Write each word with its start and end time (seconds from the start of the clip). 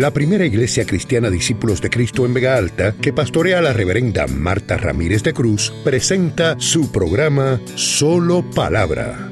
la 0.00 0.12
primera 0.12 0.46
iglesia 0.46 0.86
cristiana 0.86 1.28
Discípulos 1.28 1.82
de 1.82 1.90
Cristo 1.90 2.24
en 2.24 2.32
Vega 2.32 2.56
Alta, 2.56 2.94
que 3.02 3.12
pastorea 3.12 3.60
la 3.60 3.74
reverenda 3.74 4.26
Marta 4.26 4.78
Ramírez 4.78 5.22
de 5.22 5.34
Cruz, 5.34 5.74
presenta 5.84 6.58
su 6.58 6.90
programa 6.90 7.60
Solo 7.74 8.42
Palabra. 8.54 9.30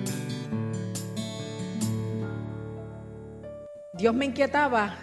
Dios 3.94 4.14
me 4.14 4.26
inquietaba 4.26 4.98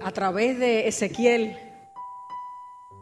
a 0.00 0.12
través 0.12 0.60
de 0.60 0.86
Ezequiel 0.86 1.56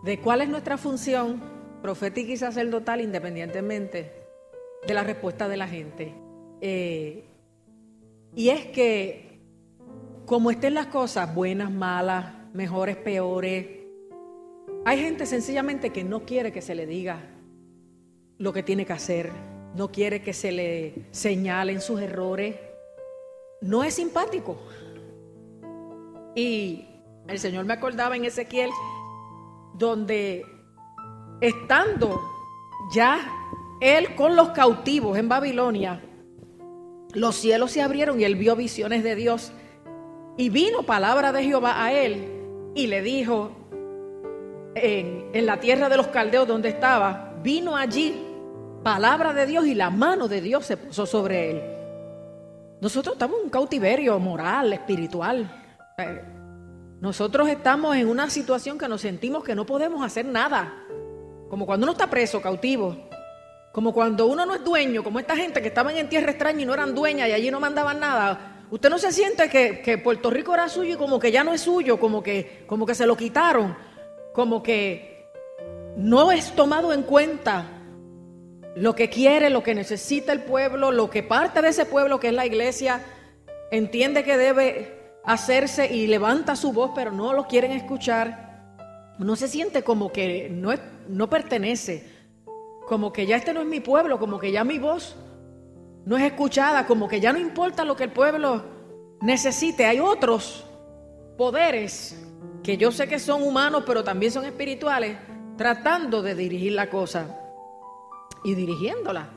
de 0.05 0.21
cuál 0.21 0.41
es 0.41 0.49
nuestra 0.49 0.79
función 0.79 1.43
profética 1.83 2.33
y 2.33 2.39
sacerdotal 2.39 3.03
independientemente 3.03 4.15
de 4.87 4.95
la 4.95 5.05
respuesta 5.05 5.47
de 5.47 5.57
la 5.59 5.69
gente. 5.69 6.15
Eh, 6.63 7.27
y 8.35 8.49
es 8.49 8.65
que 8.69 9.28
como 10.29 10.51
estén 10.51 10.75
las 10.75 10.89
cosas, 10.89 11.35
buenas, 11.35 11.71
malas, 11.71 12.35
mejores, 12.53 12.99
peores, 12.99 13.67
hay 14.85 15.01
gente 15.01 15.25
sencillamente 15.25 15.89
que 15.89 16.05
no 16.05 16.27
quiere 16.27 16.53
que 16.53 16.61
se 16.61 16.75
le 16.75 16.87
diga 16.87 17.19
lo 18.37 18.53
que 18.53 18.63
tiene 18.63 18.85
que 18.85 18.93
hacer, 18.93 19.33
no 19.75 19.91
quiere 19.91 20.21
que 20.21 20.35
se 20.35 20.53
le 20.53 21.07
señalen 21.13 21.81
sus 21.81 22.03
errores, 22.03 22.57
no 23.63 23.83
es 23.83 23.95
simpático. 23.95 24.59
Y 26.35 26.85
el 27.27 27.39
Señor 27.39 27.65
me 27.65 27.73
acordaba 27.73 28.15
en 28.15 28.27
Ezequiel, 28.27 28.69
donde 29.79 30.45
estando 31.41 32.21
ya 32.93 33.19
él 33.81 34.15
con 34.15 34.37
los 34.37 34.51
cautivos 34.51 35.17
en 35.17 35.31
Babilonia, 35.31 36.03
los 37.15 37.35
cielos 37.35 37.73
se 37.73 37.81
abrieron 37.81 38.21
y 38.21 38.25
él 38.25 38.37
vio 38.37 38.57
visiones 38.57 39.03
de 39.03 39.15
Dios. 39.15 39.53
Y 40.39 40.51
vino 40.51 40.85
palabra 40.85 41.33
de 41.33 41.43
Jehová 41.43 41.83
a 41.85 41.93
él 41.93 42.73
y 42.77 42.87
le 42.87 43.03
dijo, 43.03 43.51
en, 44.77 45.45
la 45.45 45.59
tierra 45.59 45.89
de 45.89 45.97
los 45.97 46.07
caldeos 46.07 46.47
donde 46.47 46.69
estaba, 46.69 47.35
vino 47.43 47.77
allí 47.77 48.15
palabra 48.85 49.33
de 49.33 49.47
Dios 49.47 49.67
y 49.67 49.75
la 49.75 49.91
mano 49.91 50.29
de 50.29 50.41
Dios 50.41 50.65
se 50.65 50.77
puso 50.77 51.07
sobre 51.07 51.51
él. 51.51 51.63
Nosotros 52.81 53.17
estamos 53.17 53.39
en 53.39 53.47
un 53.47 53.51
cautiverio 53.51 54.17
moral, 54.21 54.73
espiritual. 54.73 55.51
Eh, 55.99 56.23
nosotros 57.01 57.49
estamos 57.49 57.97
en 57.97 58.09
una 58.09 58.31
situación 58.31 58.79
que 58.79 58.87
nos 58.87 59.01
sentimos 59.01 59.43
que 59.43 59.57
no 59.57 59.67
podemos 59.67 60.07
hacer 60.07 60.25
nada. 60.25 60.73
Como 61.51 61.67
cuando 61.67 61.85
uno 61.85 61.93
está 61.93 62.09
preso, 62.09 62.41
cautivo. 62.41 62.97
Como 63.73 63.93
cuando 63.93 64.27
uno 64.27 64.47
no 64.47 64.55
es 64.55 64.63
dueño, 64.63 65.03
como 65.03 65.19
esta 65.19 65.35
gente 65.35 65.61
que 65.61 65.67
estaban 65.69 65.97
en 65.97 66.09
tierra 66.09 66.31
extraña 66.31 66.63
y 66.63 66.65
no 66.65 66.75
eran 66.75 66.95
dueñas 66.95 67.29
y 67.29 67.33
allí 67.33 67.51
no 67.51 67.59
mandaban 67.59 67.99
nada. 67.99 68.58
Usted 68.71 68.91
no 68.91 68.99
se 68.99 69.13
siente 69.13 69.49
que, 69.49 69.99
Puerto 69.99 70.31
Rico 70.31 70.53
era 70.53 70.69
suyo 70.69 70.95
y 70.95 70.99
como 70.99 71.19
que 71.19 71.33
ya 71.33 71.43
no 71.43 71.55
es 71.55 71.63
suyo, 71.63 71.99
como 71.99 72.23
que, 72.23 72.65
como 72.67 72.85
que 72.85 72.95
se 72.95 73.07
lo 73.07 73.17
quitaron, 73.17 73.77
como 74.35 74.63
que 74.63 75.27
no 75.97 76.31
es 76.31 76.53
tomado 76.55 76.93
en 76.93 77.03
cuenta 77.03 77.67
lo 78.77 78.95
que 78.95 79.09
quiere, 79.09 79.49
lo 79.49 79.63
que 79.63 79.75
necesita 79.75 80.33
el 80.33 80.43
pueblo, 80.43 80.93
lo 80.93 81.09
que 81.09 81.23
parte 81.23 81.63
de 81.63 81.69
ese 81.69 81.87
pueblo 81.87 82.21
que 82.21 82.29
es 82.29 82.35
la 82.35 82.47
iglesia, 82.47 83.03
entiende 83.71 84.23
que 84.23 84.37
debe 84.37 85.13
hacerse 85.25 85.93
y 85.93 86.07
levanta 86.07 86.55
su 86.55 86.73
voz, 86.73 86.93
pero 86.95 87.11
no 87.11 87.33
lo 87.33 87.47
quieren 87.47 87.73
escuchar. 87.73 88.49
No 89.19 89.35
se 89.35 89.49
siente 89.49 89.83
como 89.83 90.13
que 90.13 90.49
no, 90.51 90.73
no 91.09 91.31
pertenece 91.31 92.19
como 92.87 93.13
que 93.13 93.27
ya 93.27 93.37
este 93.37 93.53
no 93.53 93.61
es 93.61 93.67
mi 93.67 93.81
pueblo, 93.81 94.19
como 94.19 94.39
que 94.39 94.53
ya 94.53 94.65
mi 94.65 94.79
voz 94.79 95.17
no 96.09 96.17
es 96.17 96.25
escuchada, 96.25 96.87
como 96.87 97.07
que 97.07 97.21
ya 97.21 97.35
no 97.35 97.39
importa 97.39 97.85
lo 97.85 97.95
que 97.95 98.05
el 98.05 98.13
pueblo 98.13 98.65
necesite. 99.21 99.85
Hay 99.85 100.01
otros 100.01 100.65
poderes 101.37 102.19
que 102.63 102.79
yo 102.79 102.91
sé 102.91 103.07
que 103.07 103.19
son 103.19 103.43
humanos, 103.43 103.85
pero 103.87 104.03
también 104.03 104.33
son 104.33 104.47
espirituales, 104.47 105.19
tratando 105.59 106.23
de 106.23 106.35
dirigir 106.35 106.73
la 106.73 106.89
cosa 106.89 107.39
y 108.43 108.55
dirigiéndola. 108.55 109.29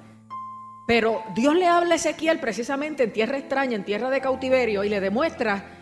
Pero 0.88 1.22
Dios 1.36 1.56
le 1.56 1.68
habla 1.68 1.96
a 1.96 1.98
Ezequiel 1.98 2.40
precisamente 2.40 3.04
en 3.04 3.12
tierra 3.12 3.38
extraña, 3.38 3.76
en 3.76 3.84
tierra 3.84 4.10
de 4.10 4.22
cautiverio, 4.22 4.86
y 4.86 4.90
le 4.90 5.02
demuestra 5.02 5.78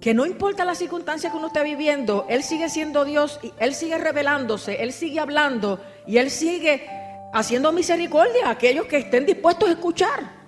que 0.00 0.14
no 0.14 0.26
importa 0.26 0.64
la 0.64 0.74
circunstancia 0.74 1.30
que 1.30 1.36
uno 1.36 1.46
esté 1.46 1.62
viviendo, 1.62 2.26
Él 2.28 2.42
sigue 2.42 2.68
siendo 2.68 3.04
Dios, 3.04 3.38
y 3.40 3.52
Él 3.60 3.72
sigue 3.72 3.98
revelándose, 3.98 4.82
Él 4.82 4.92
sigue 4.92 5.20
hablando 5.20 5.80
y 6.08 6.16
Él 6.16 6.30
sigue 6.30 6.97
haciendo 7.32 7.72
misericordia 7.72 8.46
a 8.46 8.50
aquellos 8.50 8.86
que 8.86 8.98
estén 8.98 9.26
dispuestos 9.26 9.68
a 9.68 9.72
escuchar. 9.72 10.38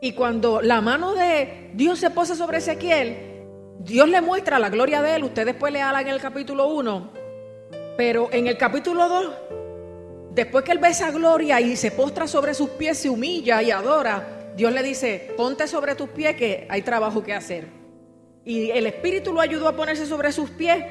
Y 0.00 0.12
cuando 0.12 0.60
la 0.60 0.80
mano 0.80 1.14
de 1.14 1.70
Dios 1.74 1.98
se 1.98 2.10
posa 2.10 2.34
sobre 2.34 2.58
Ezequiel, 2.58 3.32
Dios 3.78 4.08
le 4.08 4.20
muestra 4.20 4.58
la 4.58 4.68
gloria 4.68 5.02
de 5.02 5.16
Él. 5.16 5.24
Ustedes 5.24 5.46
después 5.46 5.72
le 5.72 5.80
hablan 5.80 6.06
en 6.08 6.14
el 6.14 6.20
capítulo 6.20 6.68
1, 6.68 7.10
pero 7.96 8.28
en 8.32 8.46
el 8.46 8.56
capítulo 8.56 9.08
2, 9.08 9.32
después 10.32 10.64
que 10.64 10.72
Él 10.72 10.78
ve 10.78 10.88
esa 10.88 11.10
gloria 11.10 11.60
y 11.60 11.76
se 11.76 11.90
postra 11.90 12.26
sobre 12.26 12.54
sus 12.54 12.70
pies, 12.70 12.98
se 12.98 13.10
humilla 13.10 13.62
y 13.62 13.70
adora, 13.70 14.52
Dios 14.56 14.72
le 14.72 14.82
dice, 14.82 15.32
ponte 15.36 15.66
sobre 15.66 15.94
tus 15.94 16.10
pies 16.10 16.36
que 16.36 16.66
hay 16.68 16.82
trabajo 16.82 17.22
que 17.22 17.32
hacer. 17.32 17.66
Y 18.44 18.70
el 18.70 18.86
Espíritu 18.86 19.32
lo 19.32 19.40
ayudó 19.40 19.68
a 19.68 19.76
ponerse 19.76 20.06
sobre 20.06 20.32
sus 20.32 20.50
pies. 20.50 20.84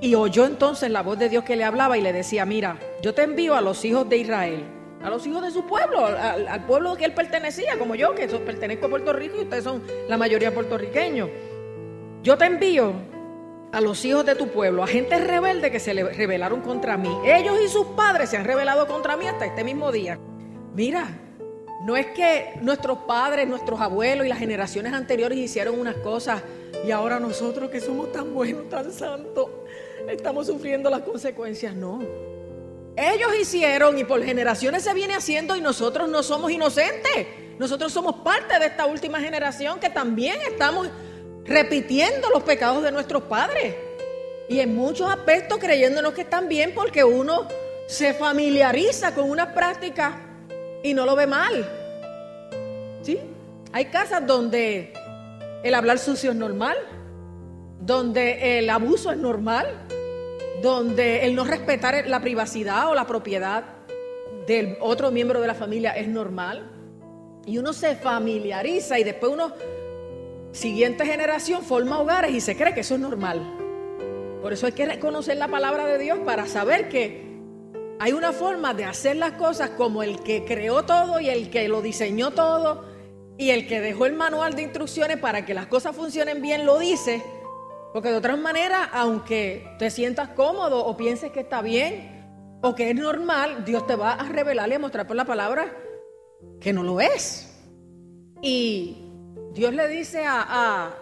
Y 0.00 0.14
oyó 0.14 0.46
entonces 0.46 0.90
la 0.90 1.02
voz 1.02 1.18
de 1.18 1.28
Dios 1.28 1.44
que 1.44 1.56
le 1.56 1.64
hablaba 1.64 1.98
y 1.98 2.00
le 2.00 2.12
decía, 2.12 2.44
mira, 2.44 2.78
yo 3.02 3.14
te 3.14 3.22
envío 3.22 3.56
a 3.56 3.60
los 3.60 3.84
hijos 3.84 4.08
de 4.08 4.18
Israel, 4.18 4.64
a 5.02 5.10
los 5.10 5.26
hijos 5.26 5.42
de 5.42 5.50
su 5.50 5.66
pueblo, 5.66 6.06
al, 6.06 6.66
pueblo 6.66 6.96
que 6.96 7.04
él 7.04 7.14
pertenecía, 7.14 7.78
como 7.78 7.96
yo, 7.96 8.14
que 8.14 8.28
pertenezco 8.28 8.86
a 8.86 8.90
Puerto 8.90 9.12
Rico 9.12 9.36
y 9.38 9.42
ustedes 9.42 9.64
son 9.64 9.82
la 10.08 10.16
mayoría 10.16 10.54
puertorriqueños. 10.54 11.28
Yo 12.22 12.38
te 12.38 12.44
envío 12.44 12.92
a 13.72 13.80
los 13.80 14.04
hijos 14.04 14.24
de 14.24 14.34
tu 14.36 14.48
pueblo, 14.48 14.82
a 14.82 14.86
gente 14.86 15.18
rebelde 15.18 15.70
que 15.70 15.80
se 15.80 15.94
le 15.94 16.04
rebelaron 16.04 16.60
contra 16.60 16.96
mí. 16.96 17.10
Ellos 17.24 17.58
y 17.64 17.68
sus 17.68 17.86
padres 17.88 18.30
se 18.30 18.36
han 18.36 18.44
rebelado 18.44 18.86
contra 18.86 19.16
mí 19.16 19.26
hasta 19.26 19.46
este 19.46 19.64
mismo 19.64 19.90
día. 19.90 20.18
Mira, 20.74 21.08
no 21.82 21.96
es 21.96 22.06
que 22.06 22.54
nuestros 22.60 22.98
padres, 22.98 23.48
nuestros 23.48 23.80
abuelos 23.80 24.26
y 24.26 24.28
las 24.28 24.38
generaciones 24.38 24.92
anteriores 24.92 25.38
hicieron 25.38 25.78
unas 25.78 25.96
cosas 25.96 26.42
y 26.86 26.90
ahora 26.90 27.20
nosotros 27.20 27.70
que 27.70 27.80
somos 27.80 28.10
tan 28.12 28.34
buenos, 28.34 28.68
tan 28.68 28.92
santos, 28.92 29.48
estamos 30.10 30.46
sufriendo 30.46 30.90
las 30.90 31.02
consecuencias. 31.02 31.74
No. 31.74 32.00
Ellos 32.96 33.30
hicieron 33.40 33.96
y 33.98 34.04
por 34.04 34.22
generaciones 34.24 34.82
se 34.82 34.92
viene 34.92 35.14
haciendo 35.14 35.56
y 35.56 35.60
nosotros 35.60 36.08
no 36.08 36.22
somos 36.22 36.50
inocentes. 36.50 37.26
Nosotros 37.58 37.92
somos 37.92 38.16
parte 38.16 38.58
de 38.58 38.66
esta 38.66 38.86
última 38.86 39.20
generación 39.20 39.78
que 39.80 39.90
también 39.90 40.40
estamos 40.42 40.88
repitiendo 41.44 42.28
los 42.30 42.42
pecados 42.42 42.82
de 42.82 42.92
nuestros 42.92 43.22
padres. 43.24 43.74
Y 44.48 44.60
en 44.60 44.74
muchos 44.74 45.10
aspectos 45.10 45.58
creyéndonos 45.58 46.12
que 46.12 46.22
están 46.22 46.48
bien 46.48 46.72
porque 46.74 47.04
uno 47.04 47.46
se 47.86 48.14
familiariza 48.14 49.14
con 49.14 49.30
una 49.30 49.54
práctica 49.54 50.20
y 50.82 50.94
no 50.94 51.04
lo 51.04 51.16
ve 51.16 51.26
mal. 51.26 51.68
¿Sí? 53.02 53.18
Hay 53.72 53.86
casas 53.86 54.26
donde 54.26 54.92
el 55.62 55.74
hablar 55.74 55.98
sucio 55.98 56.30
es 56.30 56.36
normal, 56.36 56.76
donde 57.80 58.58
el 58.58 58.70
abuso 58.70 59.10
es 59.10 59.18
normal, 59.18 59.66
donde 60.62 61.24
el 61.24 61.34
no 61.34 61.44
respetar 61.44 62.06
la 62.06 62.20
privacidad 62.20 62.88
o 62.88 62.94
la 62.94 63.06
propiedad 63.06 63.64
del 64.46 64.76
otro 64.80 65.10
miembro 65.10 65.40
de 65.40 65.46
la 65.46 65.54
familia 65.54 65.92
es 65.92 66.08
normal. 66.08 66.70
Y 67.46 67.58
uno 67.58 67.72
se 67.72 67.96
familiariza 67.96 68.98
y 68.98 69.04
después 69.04 69.32
uno, 69.32 69.52
siguiente 70.52 71.06
generación, 71.06 71.62
forma 71.62 72.00
hogares 72.00 72.32
y 72.32 72.40
se 72.40 72.56
cree 72.56 72.74
que 72.74 72.80
eso 72.80 72.94
es 72.94 73.00
normal. 73.00 73.40
Por 74.42 74.52
eso 74.52 74.66
hay 74.66 74.72
que 74.72 74.86
reconocer 74.86 75.36
la 75.36 75.48
palabra 75.48 75.86
de 75.86 75.98
Dios 75.98 76.18
para 76.24 76.46
saber 76.46 76.88
que 76.88 77.26
hay 78.00 78.12
una 78.12 78.32
forma 78.32 78.74
de 78.74 78.84
hacer 78.84 79.16
las 79.16 79.32
cosas 79.32 79.70
como 79.70 80.02
el 80.02 80.20
que 80.22 80.44
creó 80.44 80.84
todo 80.84 81.20
y 81.20 81.28
el 81.28 81.50
que 81.50 81.68
lo 81.68 81.82
diseñó 81.82 82.30
todo 82.30 82.84
y 83.36 83.50
el 83.50 83.66
que 83.66 83.80
dejó 83.80 84.06
el 84.06 84.14
manual 84.14 84.54
de 84.54 84.62
instrucciones 84.62 85.16
para 85.18 85.44
que 85.44 85.54
las 85.54 85.66
cosas 85.66 85.96
funcionen 85.96 86.40
bien 86.40 86.64
lo 86.64 86.78
dice. 86.78 87.22
Porque 87.92 88.10
de 88.10 88.16
otras 88.16 88.38
maneras, 88.38 88.88
aunque 88.92 89.74
te 89.78 89.90
sientas 89.90 90.28
cómodo 90.30 90.84
o 90.84 90.96
pienses 90.96 91.32
que 91.32 91.40
está 91.40 91.62
bien 91.62 92.58
o 92.62 92.74
que 92.74 92.90
es 92.90 92.96
normal, 92.96 93.64
Dios 93.64 93.86
te 93.86 93.96
va 93.96 94.12
a 94.12 94.28
revelar 94.28 94.68
y 94.68 94.74
a 94.74 94.78
mostrar 94.78 95.06
por 95.06 95.16
la 95.16 95.24
palabra 95.24 95.74
que 96.60 96.72
no 96.72 96.82
lo 96.82 97.00
es. 97.00 97.54
Y 98.42 98.98
Dios 99.52 99.74
le 99.74 99.88
dice 99.88 100.24
a, 100.26 100.44
a 100.48 100.94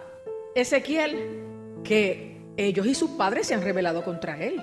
Ezequiel 0.55 1.81
que 1.83 2.37
ellos 2.57 2.85
y 2.87 2.95
sus 2.95 3.11
padres 3.11 3.47
se 3.47 3.53
han 3.53 3.61
revelado 3.61 4.03
contra 4.03 4.41
él. 4.41 4.61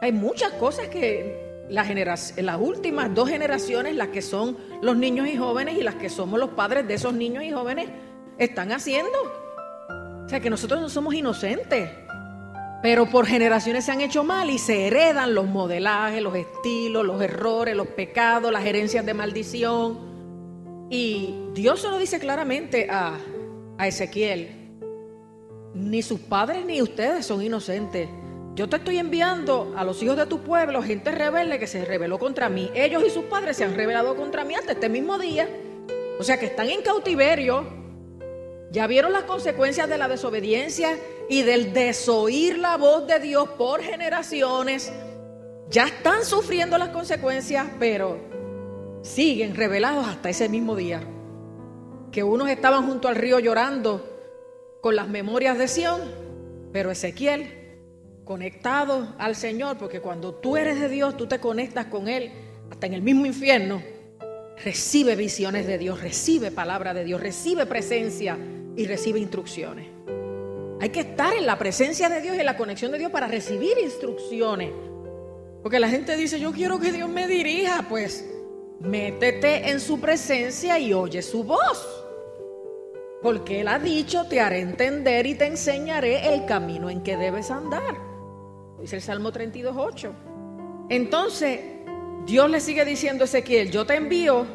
Hay 0.00 0.12
muchas 0.12 0.52
cosas 0.52 0.88
que 0.88 1.64
las 1.68 2.60
últimas 2.60 3.14
dos 3.14 3.28
generaciones, 3.28 3.94
las 3.94 4.08
que 4.08 4.22
son 4.22 4.56
los 4.80 4.96
niños 4.96 5.26
y 5.28 5.36
jóvenes 5.36 5.76
y 5.76 5.82
las 5.82 5.96
que 5.96 6.08
somos 6.08 6.38
los 6.38 6.50
padres 6.50 6.86
de 6.88 6.94
esos 6.94 7.12
niños 7.12 7.44
y 7.44 7.52
jóvenes, 7.52 7.88
están 8.38 8.72
haciendo. 8.72 9.47
O 10.28 10.30
sea 10.30 10.40
que 10.40 10.50
nosotros 10.50 10.78
no 10.78 10.90
somos 10.90 11.14
inocentes, 11.14 11.88
pero 12.82 13.06
por 13.06 13.24
generaciones 13.24 13.86
se 13.86 13.92
han 13.92 14.02
hecho 14.02 14.24
mal 14.24 14.50
y 14.50 14.58
se 14.58 14.86
heredan 14.86 15.34
los 15.34 15.46
modelajes, 15.46 16.20
los 16.22 16.36
estilos, 16.36 17.02
los 17.06 17.22
errores, 17.22 17.74
los 17.74 17.86
pecados, 17.86 18.52
las 18.52 18.66
herencias 18.66 19.06
de 19.06 19.14
maldición. 19.14 20.86
Y 20.90 21.34
Dios 21.54 21.80
se 21.80 21.88
lo 21.88 21.96
dice 21.96 22.18
claramente 22.18 22.88
a, 22.90 23.16
a 23.78 23.88
Ezequiel, 23.88 24.74
ni 25.72 26.02
sus 26.02 26.20
padres 26.20 26.66
ni 26.66 26.82
ustedes 26.82 27.24
son 27.24 27.40
inocentes. 27.40 28.10
Yo 28.54 28.68
te 28.68 28.76
estoy 28.76 28.98
enviando 28.98 29.72
a 29.78 29.82
los 29.82 30.02
hijos 30.02 30.18
de 30.18 30.26
tu 30.26 30.40
pueblo, 30.40 30.82
gente 30.82 31.10
rebelde 31.10 31.58
que 31.58 31.66
se 31.66 31.86
rebeló 31.86 32.18
contra 32.18 32.50
mí. 32.50 32.70
Ellos 32.74 33.02
y 33.06 33.08
sus 33.08 33.24
padres 33.24 33.56
se 33.56 33.64
han 33.64 33.74
rebelado 33.74 34.14
contra 34.14 34.44
mí 34.44 34.54
hasta 34.54 34.72
este 34.72 34.90
mismo 34.90 35.18
día. 35.18 35.48
O 36.20 36.22
sea 36.22 36.38
que 36.38 36.44
están 36.44 36.68
en 36.68 36.82
cautiverio. 36.82 37.77
Ya 38.70 38.86
vieron 38.86 39.12
las 39.12 39.22
consecuencias 39.22 39.88
de 39.88 39.96
la 39.96 40.08
desobediencia 40.08 40.98
y 41.28 41.42
del 41.42 41.72
desoír 41.72 42.58
la 42.58 42.76
voz 42.76 43.06
de 43.06 43.18
Dios 43.18 43.48
por 43.50 43.80
generaciones. 43.80 44.92
Ya 45.70 45.86
están 45.86 46.24
sufriendo 46.24 46.76
las 46.76 46.90
consecuencias, 46.90 47.66
pero 47.78 48.18
siguen 49.02 49.54
revelados 49.54 50.06
hasta 50.06 50.28
ese 50.28 50.50
mismo 50.50 50.76
día. 50.76 51.00
Que 52.12 52.22
unos 52.22 52.50
estaban 52.50 52.86
junto 52.86 53.08
al 53.08 53.16
río 53.16 53.38
llorando 53.38 54.04
con 54.82 54.96
las 54.96 55.08
memorias 55.08 55.56
de 55.56 55.68
Sión, 55.68 56.00
pero 56.72 56.90
Ezequiel 56.90 57.54
conectado 58.24 59.14
al 59.16 59.34
Señor, 59.34 59.78
porque 59.78 60.00
cuando 60.00 60.34
tú 60.34 60.58
eres 60.58 60.78
de 60.78 60.90
Dios, 60.90 61.16
tú 61.16 61.26
te 61.26 61.38
conectas 61.38 61.86
con 61.86 62.08
Él 62.08 62.30
hasta 62.70 62.86
en 62.86 62.92
el 62.92 63.00
mismo 63.00 63.24
infierno. 63.24 63.82
Recibe 64.62 65.16
visiones 65.16 65.66
de 65.66 65.78
Dios, 65.78 66.02
recibe 66.02 66.50
palabra 66.50 66.92
de 66.92 67.04
Dios, 67.04 67.22
recibe 67.22 67.64
presencia 67.64 68.36
y 68.78 68.86
recibe 68.86 69.18
instrucciones. 69.18 69.88
Hay 70.80 70.90
que 70.90 71.00
estar 71.00 71.34
en 71.34 71.46
la 71.46 71.58
presencia 71.58 72.08
de 72.08 72.20
Dios 72.20 72.36
y 72.36 72.40
en 72.40 72.46
la 72.46 72.56
conexión 72.56 72.92
de 72.92 72.98
Dios 72.98 73.10
para 73.10 73.26
recibir 73.26 73.76
instrucciones. 73.82 74.70
Porque 75.64 75.80
la 75.80 75.88
gente 75.88 76.16
dice, 76.16 76.38
yo 76.38 76.52
quiero 76.52 76.78
que 76.78 76.92
Dios 76.92 77.08
me 77.08 77.26
dirija. 77.26 77.86
Pues 77.88 78.24
métete 78.78 79.70
en 79.70 79.80
su 79.80 79.98
presencia 79.98 80.78
y 80.78 80.92
oye 80.92 81.22
su 81.22 81.42
voz. 81.42 82.04
Porque 83.20 83.62
Él 83.62 83.68
ha 83.68 83.80
dicho, 83.80 84.26
te 84.28 84.40
haré 84.40 84.60
entender 84.60 85.26
y 85.26 85.34
te 85.34 85.46
enseñaré 85.46 86.32
el 86.32 86.46
camino 86.46 86.88
en 86.88 87.02
que 87.02 87.16
debes 87.16 87.50
andar. 87.50 87.96
Dice 88.80 88.94
el 88.94 89.02
Salmo 89.02 89.32
32.8. 89.32 90.12
Entonces, 90.88 91.58
Dios 92.26 92.48
le 92.48 92.60
sigue 92.60 92.84
diciendo 92.84 93.24
a 93.24 93.26
Ezequiel, 93.26 93.72
yo 93.72 93.84
te 93.84 93.96
envío 93.96 94.46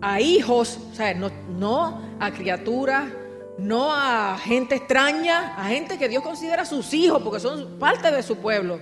a 0.00 0.20
hijos, 0.20 0.80
o 0.90 0.94
sea, 0.96 1.14
no, 1.14 1.30
no 1.48 2.02
a 2.18 2.32
criaturas 2.32 3.21
no 3.62 3.94
a 3.94 4.36
gente 4.38 4.74
extraña, 4.74 5.54
a 5.56 5.68
gente 5.68 5.96
que 5.96 6.08
Dios 6.08 6.22
considera 6.22 6.64
sus 6.64 6.92
hijos, 6.92 7.22
porque 7.22 7.40
son 7.40 7.78
parte 7.78 8.10
de 8.10 8.22
su 8.22 8.36
pueblo. 8.36 8.80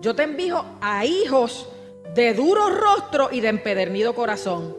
Yo 0.00 0.14
te 0.14 0.24
envío 0.24 0.64
a 0.80 1.04
hijos 1.04 1.68
de 2.14 2.34
duro 2.34 2.70
rostro 2.70 3.28
y 3.30 3.40
de 3.40 3.48
empedernido 3.48 4.14
corazón. 4.14 4.76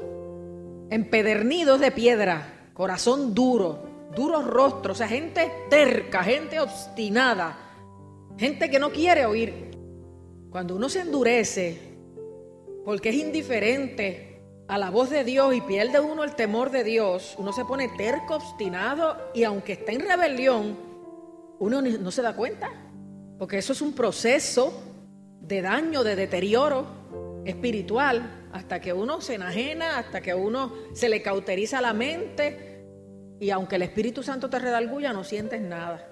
Empedernidos 0.89 1.79
de 1.79 1.91
piedra, 1.91 2.69
corazón 2.73 3.33
duro, 3.33 4.09
duro 4.13 4.41
rostro, 4.41 4.91
o 4.91 4.95
sea, 4.95 5.07
gente 5.07 5.51
terca, 5.69 6.23
gente 6.23 6.59
obstinada, 6.59 7.57
gente 8.37 8.69
que 8.69 8.79
no 8.79 8.91
quiere 8.91 9.25
oír. 9.25 9.71
Cuando 10.49 10.75
uno 10.75 10.89
se 10.89 11.01
endurece, 11.01 11.77
porque 12.83 13.09
es 13.09 13.15
indiferente 13.15 14.26
a 14.67 14.77
la 14.77 14.89
voz 14.89 15.09
de 15.09 15.23
Dios 15.23 15.55
y 15.55 15.61
pierde 15.61 15.99
uno 15.99 16.23
el 16.23 16.35
temor 16.35 16.71
de 16.71 16.83
Dios, 16.83 17.35
uno 17.37 17.53
se 17.53 17.63
pone 17.63 17.89
terco, 17.97 18.35
obstinado 18.35 19.17
y 19.33 19.43
aunque 19.43 19.73
está 19.73 19.93
en 19.93 20.01
rebelión, 20.01 20.77
uno 21.59 21.81
no 21.81 22.11
se 22.11 22.21
da 22.21 22.35
cuenta, 22.35 22.69
porque 23.39 23.57
eso 23.57 23.73
es 23.73 23.81
un 23.81 23.93
proceso 23.93 24.73
de 25.39 25.61
daño, 25.61 26.03
de 26.03 26.15
deterioro 26.15 26.85
espiritual, 27.45 28.49
hasta 28.51 28.81
que 28.81 28.91
uno 28.91 29.21
se 29.21 29.35
enajena, 29.35 29.97
hasta 29.99 30.21
que 30.21 30.33
uno 30.33 30.73
se 30.93 31.09
le 31.09 31.21
cauteriza 31.21 31.79
la 31.79 31.93
mente 31.93 32.85
y 33.39 33.51
aunque 33.51 33.75
el 33.75 33.83
Espíritu 33.83 34.23
Santo 34.23 34.49
te 34.49 34.59
redalgulla, 34.59 35.13
no 35.13 35.23
sientes 35.23 35.61
nada. 35.61 36.09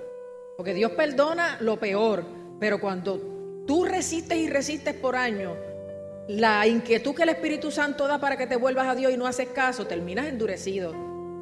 Porque 0.55 0.73
Dios 0.73 0.91
perdona 0.91 1.57
lo 1.59 1.77
peor, 1.77 2.25
pero 2.59 2.79
cuando 2.79 3.63
tú 3.67 3.83
resistes 3.83 4.37
y 4.37 4.47
resistes 4.47 4.93
por 4.93 5.15
años, 5.15 5.57
la 6.27 6.66
inquietud 6.68 7.13
que 7.13 7.24
el 7.24 7.30
Espíritu 7.30 7.72
Santo 7.72 8.07
da 8.07 8.19
para 8.19 8.38
que 8.38 8.48
te 8.48 8.56
vuelvas 8.56 8.88
a 8.88 8.95
Dios 8.95 9.13
y 9.13 9.18
no 9.18 9.27
haces 9.27 9.50
caso, 9.50 9.86
terminas 9.86 10.27
endurecido. 10.27 10.94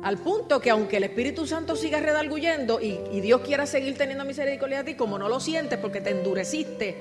Al 0.04 0.18
punto 0.18 0.60
que 0.60 0.70
aunque 0.70 0.98
el 0.98 1.06
Espíritu 1.06 1.48
Santo 1.48 1.76
siga 1.76 2.00
redalguyendo 2.00 2.82
y, 2.82 3.00
y 3.12 3.22
Dios 3.22 3.42
quiera 3.42 3.66
seguir 3.66 3.98
teniendo 3.98 4.26
misericordia 4.26 4.80
de 4.80 4.92
ti, 4.92 4.98
como 4.98 5.18
no 5.18 5.30
lo 5.30 5.40
sientes 5.40 5.80
porque 5.80 6.02
te 6.02 6.10
endureciste, 6.10 6.98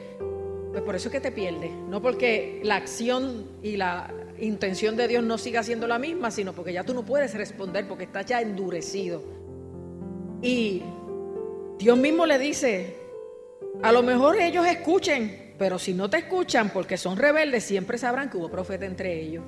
pues 0.71 0.83
por 0.85 0.95
eso 0.95 1.09
es 1.09 1.13
que 1.13 1.21
te 1.21 1.33
pierdes. 1.33 1.73
No 1.89 2.01
porque 2.01 2.61
la 2.63 2.77
acción 2.77 3.47
y 3.63 3.77
la 3.77 4.13
intención 4.39 4.97
de 4.97 5.09
Dios 5.09 5.23
no 5.23 5.37
siga 5.37 5.63
siendo 5.63 5.87
la 5.87 5.99
misma, 5.99 6.31
sino 6.31 6.53
porque 6.53 6.73
ya 6.73 6.85
tú 6.85 6.95
no 6.95 7.05
puedes 7.05 7.35
responder 7.35 7.87
porque 7.87 8.05
estás 8.05 8.27
ya 8.27 8.41
endurecido. 8.41 9.23
Y 10.41 10.83
Dios 11.79 11.99
mismo 11.99 12.27
le 12.27 12.39
dice, 12.39 12.97
a 13.83 13.93
lo 13.93 14.03
mejor 14.03 14.37
ellos 14.37 14.67
escuchen, 14.67 15.52
pero 15.63 15.79
si 15.79 15.95
no 15.95 16.11
te 16.11 16.17
escuchan 16.17 16.71
porque 16.71 16.97
son 16.97 17.17
rebeldes, 17.17 17.63
siempre 17.63 17.97
sabrán 17.97 18.29
que 18.29 18.37
hubo 18.37 18.51
profeta 18.51 18.85
entre 18.85 19.21
ellos. 19.21 19.45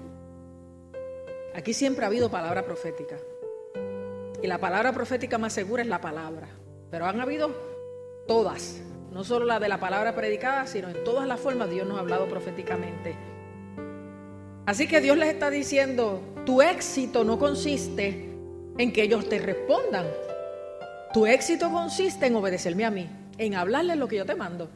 Aquí 1.57 1.75
siempre 1.75 2.05
ha 2.05 2.07
habido 2.07 2.31
palabra 2.31 2.65
profética. 2.65 3.17
Y 4.41 4.47
la 4.47 4.59
palabra 4.59 4.93
profética 4.93 5.39
más 5.39 5.55
segura 5.55 5.83
es 5.83 5.89
la 5.89 6.01
palabra. 6.01 6.47
Pero 6.89 7.07
han 7.07 7.21
habido 7.21 7.51
todas, 8.29 8.81
no 9.11 9.25
solo 9.25 9.45
la 9.45 9.59
de 9.59 9.69
la 9.69 9.81
palabra 9.81 10.15
predicada, 10.15 10.69
sino 10.69 10.89
en 10.89 11.03
todas 11.03 11.27
las 11.27 11.41
formas 11.41 11.69
Dios 11.69 11.85
nos 11.85 11.97
ha 11.97 12.03
hablado 12.03 12.29
proféticamente. 12.29 13.17
Así 14.67 14.87
que 14.87 15.01
Dios 15.01 15.19
les 15.19 15.31
está 15.31 15.51
diciendo, 15.51 16.23
tu 16.47 16.63
éxito 16.63 17.25
no 17.25 17.41
consiste 17.41 18.31
en 18.79 18.93
que 18.93 19.03
ellos 19.03 19.29
te 19.29 19.41
respondan. 19.41 20.07
Tu 21.13 21.27
éxito 21.27 21.73
consiste 21.73 22.27
en 22.27 22.37
obedecerme 22.37 22.85
a 22.85 22.93
mí, 22.93 23.11
en 23.37 23.57
hablarles 23.57 23.97
lo 23.97 24.07
que 24.07 24.19
yo 24.19 24.25
te 24.25 24.37
mando. 24.37 24.71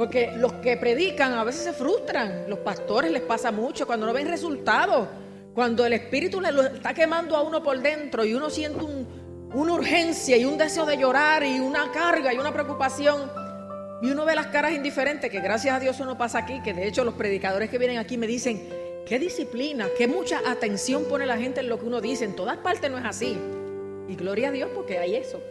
Porque 0.00 0.32
los 0.34 0.54
que 0.54 0.78
predican 0.78 1.34
a 1.34 1.44
veces 1.44 1.62
se 1.62 1.74
frustran. 1.74 2.48
Los 2.48 2.60
pastores 2.60 3.12
les 3.12 3.20
pasa 3.20 3.52
mucho 3.52 3.86
cuando 3.86 4.06
no 4.06 4.14
ven 4.14 4.28
resultados. 4.28 5.06
Cuando 5.52 5.84
el 5.84 5.92
Espíritu 5.92 6.40
le 6.40 6.48
está 6.74 6.94
quemando 6.94 7.36
a 7.36 7.42
uno 7.42 7.62
por 7.62 7.78
dentro 7.78 8.24
y 8.24 8.32
uno 8.32 8.48
siente 8.48 8.82
una 9.52 9.74
urgencia 9.74 10.38
y 10.38 10.46
un 10.46 10.56
deseo 10.56 10.86
de 10.86 10.96
llorar 10.96 11.44
y 11.44 11.60
una 11.60 11.92
carga 11.92 12.32
y 12.32 12.38
una 12.38 12.50
preocupación. 12.50 13.30
Y 14.00 14.10
uno 14.10 14.24
ve 14.24 14.34
las 14.34 14.46
caras 14.46 14.72
indiferentes, 14.72 15.30
que 15.30 15.40
gracias 15.40 15.76
a 15.76 15.80
Dios 15.80 15.96
eso 15.96 16.06
no 16.06 16.16
pasa 16.16 16.38
aquí, 16.38 16.62
que 16.62 16.72
de 16.72 16.88
hecho 16.88 17.04
los 17.04 17.12
predicadores 17.12 17.68
que 17.68 17.76
vienen 17.76 17.98
aquí 17.98 18.16
me 18.16 18.26
dicen, 18.26 18.70
qué 19.04 19.18
disciplina, 19.18 19.86
qué 19.98 20.08
mucha 20.08 20.40
atención 20.50 21.04
pone 21.10 21.26
la 21.26 21.36
gente 21.36 21.60
en 21.60 21.68
lo 21.68 21.78
que 21.78 21.84
uno 21.84 22.00
dice. 22.00 22.24
En 22.24 22.34
todas 22.34 22.56
partes 22.56 22.90
no 22.90 22.96
es 22.96 23.04
así. 23.04 23.36
Y 24.08 24.16
gloria 24.16 24.48
a 24.48 24.52
Dios 24.52 24.70
porque 24.74 24.96
hay 24.96 25.16
eso. 25.16 25.42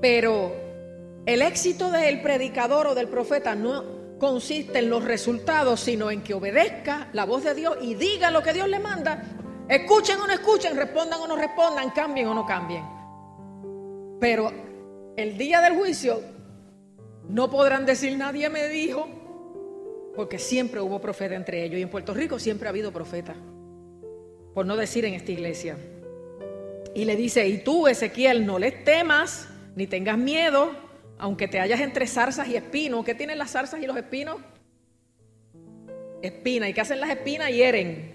Pero 0.00 0.69
el 1.26 1.42
éxito 1.42 1.90
del 1.90 2.22
predicador 2.22 2.88
o 2.88 2.94
del 2.94 3.08
profeta 3.08 3.54
no 3.54 4.18
consiste 4.18 4.78
en 4.78 4.90
los 4.90 5.04
resultados, 5.04 5.80
sino 5.80 6.10
en 6.10 6.22
que 6.22 6.34
obedezca 6.34 7.08
la 7.12 7.24
voz 7.24 7.44
de 7.44 7.54
Dios 7.54 7.76
y 7.80 7.94
diga 7.94 8.30
lo 8.30 8.42
que 8.42 8.52
Dios 8.52 8.68
le 8.68 8.78
manda. 8.78 9.22
Escuchen 9.68 10.20
o 10.20 10.26
no 10.26 10.32
escuchen, 10.32 10.76
respondan 10.76 11.20
o 11.20 11.26
no 11.26 11.36
respondan, 11.36 11.90
cambien 11.90 12.28
o 12.28 12.34
no 12.34 12.46
cambien. 12.46 12.84
Pero 14.20 14.52
el 15.16 15.38
día 15.38 15.60
del 15.60 15.74
juicio 15.74 16.20
no 17.28 17.50
podrán 17.50 17.86
decir 17.86 18.16
nadie 18.16 18.48
me 18.48 18.68
dijo, 18.68 19.08
porque 20.14 20.38
siempre 20.38 20.80
hubo 20.80 21.00
profeta 21.00 21.34
entre 21.34 21.64
ellos 21.64 21.78
y 21.78 21.82
en 21.82 21.88
Puerto 21.88 22.12
Rico 22.12 22.38
siempre 22.38 22.68
ha 22.68 22.70
habido 22.70 22.92
profeta, 22.92 23.34
por 24.54 24.66
no 24.66 24.76
decir 24.76 25.04
en 25.04 25.14
esta 25.14 25.32
iglesia. 25.32 25.76
Y 26.94 27.04
le 27.04 27.16
dice, 27.16 27.48
y 27.48 27.58
tú 27.58 27.86
Ezequiel, 27.86 28.44
no 28.44 28.58
les 28.58 28.84
temas 28.84 29.48
ni 29.76 29.86
tengas 29.86 30.18
miedo, 30.18 30.72
aunque 31.20 31.48
te 31.48 31.60
hallas 31.60 31.80
entre 31.80 32.06
zarzas 32.06 32.48
y 32.48 32.56
espinos, 32.56 33.04
¿qué 33.04 33.14
tienen 33.14 33.38
las 33.38 33.50
zarzas 33.50 33.80
y 33.82 33.86
los 33.86 33.96
espinos? 33.96 34.38
Espinas. 36.22 36.70
¿Y 36.70 36.74
qué 36.74 36.80
hacen 36.80 37.00
las 37.00 37.10
espinas? 37.10 37.50
Hieren. 37.50 38.14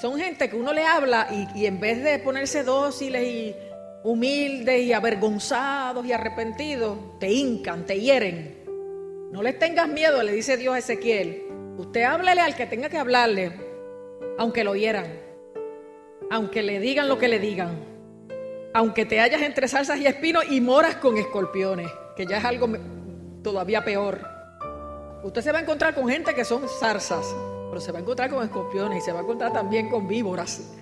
son 0.00 0.18
gente 0.18 0.50
que 0.50 0.56
uno 0.56 0.72
le 0.72 0.84
habla 0.84 1.28
y, 1.30 1.60
y 1.60 1.66
en 1.66 1.80
vez 1.80 2.02
de 2.02 2.18
ponerse 2.18 2.64
dóciles 2.64 3.22
y 3.24 3.54
humildes 4.02 4.82
y 4.82 4.92
avergonzados 4.92 6.04
y 6.04 6.12
arrepentidos, 6.12 6.98
te 7.20 7.30
hincan, 7.30 7.86
te 7.86 8.00
hieren. 8.00 8.64
No 9.30 9.42
les 9.42 9.58
tengas 9.58 9.88
miedo, 9.88 10.22
le 10.22 10.32
dice 10.32 10.56
Dios 10.56 10.74
a 10.74 10.78
Ezequiel. 10.78 11.44
Usted 11.78 12.02
háblele 12.02 12.40
al 12.40 12.56
que 12.56 12.66
tenga 12.66 12.88
que 12.88 12.98
hablarle, 12.98 13.52
aunque 14.38 14.64
lo 14.64 14.74
hieran, 14.74 15.06
aunque 16.30 16.62
le 16.62 16.80
digan 16.80 17.08
lo 17.08 17.18
que 17.18 17.28
le 17.28 17.38
digan 17.38 17.93
aunque 18.74 19.06
te 19.06 19.20
hallas 19.20 19.40
entre 19.40 19.68
salsas 19.68 19.98
y 20.00 20.06
espinos 20.06 20.44
y 20.50 20.60
moras 20.60 20.96
con 20.96 21.16
escorpiones, 21.16 21.88
que 22.16 22.26
ya 22.26 22.38
es 22.38 22.44
algo 22.44 22.68
todavía 23.42 23.84
peor. 23.84 24.20
Usted 25.22 25.42
se 25.42 25.52
va 25.52 25.60
a 25.60 25.62
encontrar 25.62 25.94
con 25.94 26.08
gente 26.08 26.34
que 26.34 26.44
son 26.44 26.68
zarzas, 26.68 27.24
pero 27.70 27.80
se 27.80 27.92
va 27.92 28.00
a 28.00 28.02
encontrar 28.02 28.30
con 28.30 28.42
escorpiones 28.42 28.98
y 28.98 29.00
se 29.00 29.12
va 29.12 29.20
a 29.20 29.22
encontrar 29.22 29.52
también 29.52 29.88
con 29.88 30.08
víboras. 30.08 30.74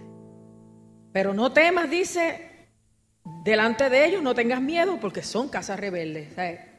Pero 1.13 1.35
no 1.35 1.53
temas, 1.53 1.91
dice, 1.91 2.67
delante 3.45 3.91
de 3.91 4.07
ellos 4.07 4.23
no 4.23 4.35
tengas 4.35 4.63
miedo 4.63 4.99
porque 4.99 5.23
son 5.23 5.51
casas 5.51 5.79
rebeldes. 5.79 6.35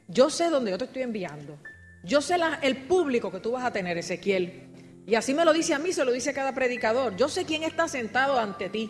yo 0.08 0.32
sé 0.32 0.50
dónde 0.50 0.72
yo 0.72 0.80
te 0.80 0.86
estoy 0.86 1.04
enviando. 1.04 1.60
Yo 2.04 2.22
sé 2.22 2.38
el 2.64 2.88
público 2.88 3.32
que 3.32 3.40
tú 3.40 3.52
vas 3.52 3.64
a 3.64 3.72
tener, 3.72 4.00
Ezequiel. 4.00 5.04
Y 5.06 5.14
así 5.14 5.36
me 5.36 5.46
lo 5.46 5.54
dice 5.54 5.76
a 5.76 5.80
mí, 5.80 5.94
se 5.94 6.04
lo 6.04 6.12
dice 6.12 6.34
cada 6.34 6.54
predicador. 6.54 7.16
Yo 7.16 7.30
sé 7.30 7.46
quién 7.46 7.62
está 7.62 7.88
sentado 7.88 8.40
ante 8.40 8.70
ti. 8.70 8.90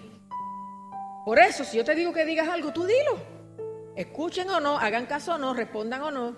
Por 1.25 1.39
eso, 1.39 1.63
si 1.63 1.77
yo 1.77 1.85
te 1.85 1.95
digo 1.95 2.13
que 2.13 2.25
digas 2.25 2.49
algo, 2.49 2.73
tú 2.73 2.85
dilo. 2.85 3.17
escuchen 3.95 4.49
o 4.49 4.59
no, 4.59 4.77
hagan 4.77 5.05
caso 5.05 5.35
o 5.35 5.37
no, 5.37 5.53
respondan 5.53 6.01
o 6.01 6.11
no, 6.11 6.35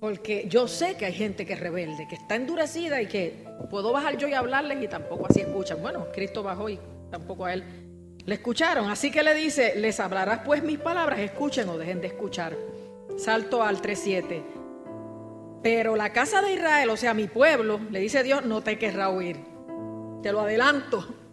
porque 0.00 0.46
yo 0.48 0.68
sé 0.68 0.96
que 0.96 1.06
hay 1.06 1.12
gente 1.12 1.44
que 1.44 1.54
es 1.54 1.60
rebelde, 1.60 2.06
que 2.08 2.14
está 2.14 2.36
endurecida 2.36 3.02
y 3.02 3.06
que 3.06 3.44
puedo 3.70 3.92
bajar 3.92 4.16
yo 4.16 4.28
y 4.28 4.34
hablarles 4.34 4.82
y 4.82 4.88
tampoco 4.88 5.26
así 5.28 5.40
escuchan. 5.40 5.82
Bueno, 5.82 6.06
Cristo 6.12 6.42
bajó 6.42 6.68
y 6.68 6.78
tampoco 7.10 7.44
a 7.44 7.54
él 7.54 7.64
le 8.24 8.34
escucharon. 8.34 8.90
Así 8.90 9.10
que 9.10 9.22
le 9.22 9.34
dice, 9.34 9.74
les 9.76 10.00
hablarás 10.00 10.40
pues 10.44 10.62
mis 10.62 10.78
palabras, 10.78 11.18
escuchen 11.20 11.68
o 11.68 11.78
dejen 11.78 12.00
de 12.00 12.08
escuchar. 12.08 12.56
Salto 13.16 13.62
al 13.62 13.80
3.7. 13.80 14.42
Pero 15.62 15.96
la 15.96 16.12
casa 16.12 16.42
de 16.42 16.52
Israel, 16.54 16.90
o 16.90 16.96
sea, 16.96 17.14
mi 17.14 17.28
pueblo, 17.28 17.80
le 17.90 18.00
dice 18.00 18.22
Dios, 18.22 18.44
no 18.44 18.62
te 18.62 18.78
querrá 18.78 19.08
oír. 19.08 19.38
Te 20.22 20.32
lo 20.32 20.40
adelanto. 20.40 21.25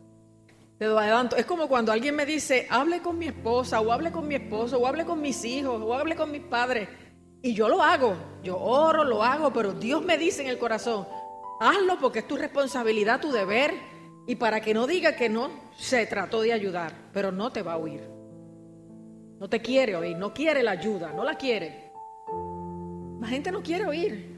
Te 0.77 0.88
lo 0.88 0.98
adelanto. 1.00 1.36
Es 1.36 1.46
como 1.46 1.68
cuando 1.68 1.92
alguien 1.92 2.15
me 2.15 2.25
dice, 2.25 2.68
hable 2.70 3.01
con 3.01 3.18
mi 3.18 3.27
esposa, 3.27 3.80
o 3.80 3.92
hable 3.92 4.12
con 4.12 4.27
mi 4.27 4.36
esposo, 4.36 4.80
o 4.80 4.88
hable 4.88 5.06
con 5.06 5.22
mis 5.22 5.44
hijos, 5.46 5.82
o 5.82 5.94
hable 5.94 6.15
con 6.15 6.32
mis 6.32 6.42
padres. 6.42 6.89
Y 7.42 7.53
yo 7.53 7.70
lo 7.70 7.84
hago. 7.84 8.15
Yo 8.44 8.58
oro, 8.58 9.03
lo 9.03 9.24
hago, 9.24 9.51
pero 9.53 9.74
Dios 9.74 10.03
me 10.03 10.18
dice 10.18 10.42
en 10.42 10.50
el 10.50 10.58
corazón, 10.58 11.08
hazlo 11.60 11.98
porque 12.00 12.20
es 12.20 12.27
tu 12.27 12.38
responsabilidad, 12.38 13.20
tu 13.20 13.32
deber. 13.32 13.74
Y 14.25 14.36
para 14.36 14.62
que 14.62 14.74
no 14.74 14.88
diga 14.88 15.15
que 15.15 15.30
no 15.30 15.50
se 15.77 16.06
trató 16.06 16.42
de 16.42 16.53
ayudar, 16.53 16.94
pero 17.12 17.32
no 17.32 17.51
te 17.51 17.62
va 17.62 17.74
a 17.74 17.77
oír. 17.77 18.01
No 19.39 19.50
te 19.50 19.62
quiere 19.62 19.96
oír, 19.98 20.15
no 20.15 20.34
quiere 20.34 20.63
la 20.63 20.72
ayuda, 20.72 21.12
no 21.12 21.24
la 21.25 21.36
quiere. 21.36 21.92
La 23.20 23.27
gente 23.27 23.51
no 23.51 23.62
quiere 23.62 23.86
oír. 23.86 24.34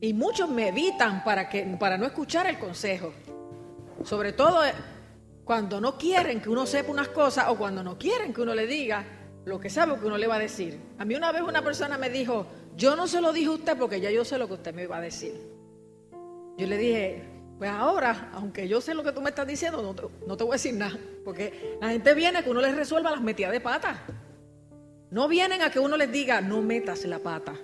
Y 0.00 0.12
muchos 0.12 0.50
me 0.50 0.68
evitan 0.68 1.24
para, 1.24 1.48
que, 1.48 1.62
para 1.80 1.96
no 1.96 2.04
escuchar 2.04 2.46
el 2.46 2.58
consejo. 2.58 3.14
Sobre 4.04 4.32
todo 4.32 4.60
cuando 5.46 5.80
no 5.80 5.96
quieren 5.96 6.40
que 6.40 6.50
uno 6.50 6.66
sepa 6.66 6.90
unas 6.90 7.06
cosas 7.08 7.46
o 7.48 7.56
cuando 7.56 7.84
no 7.84 7.96
quieren 7.96 8.34
que 8.34 8.42
uno 8.42 8.52
le 8.52 8.66
diga 8.66 9.04
lo 9.44 9.60
que 9.60 9.70
sabe 9.70 9.96
que 9.96 10.04
uno 10.04 10.18
le 10.18 10.26
va 10.26 10.34
a 10.34 10.38
decir. 10.40 10.76
A 10.98 11.04
mí 11.04 11.14
una 11.14 11.30
vez 11.30 11.42
una 11.42 11.62
persona 11.62 11.96
me 11.96 12.10
dijo, 12.10 12.48
yo 12.76 12.96
no 12.96 13.06
se 13.06 13.20
lo 13.20 13.32
dije 13.32 13.46
a 13.46 13.52
usted 13.52 13.78
porque 13.78 14.00
ya 14.00 14.10
yo 14.10 14.24
sé 14.24 14.38
lo 14.38 14.48
que 14.48 14.54
usted 14.54 14.74
me 14.74 14.82
iba 14.82 14.96
a 14.96 15.00
decir. 15.00 15.40
Yo 16.58 16.66
le 16.66 16.76
dije, 16.76 17.22
pues 17.58 17.70
ahora, 17.70 18.28
aunque 18.32 18.66
yo 18.66 18.80
sé 18.80 18.92
lo 18.92 19.04
que 19.04 19.12
tú 19.12 19.20
me 19.22 19.30
estás 19.30 19.46
diciendo, 19.46 19.80
no 20.26 20.36
te, 20.36 20.42
voy 20.42 20.50
a 20.50 20.54
decir 20.54 20.74
nada. 20.74 20.98
Porque 21.24 21.78
la 21.80 21.90
gente 21.90 22.12
viene 22.14 22.42
que 22.42 22.50
uno 22.50 22.60
les 22.60 22.74
resuelva 22.74 23.12
las 23.12 23.20
metidas 23.20 23.52
de 23.52 23.60
pata. 23.60 24.02
No 25.12 25.28
vienen 25.28 25.62
a 25.62 25.70
que 25.70 25.78
uno 25.78 25.96
les 25.96 26.10
diga, 26.10 26.40
no 26.40 26.60
metas 26.60 27.04
la 27.04 27.20
pata. 27.20 27.54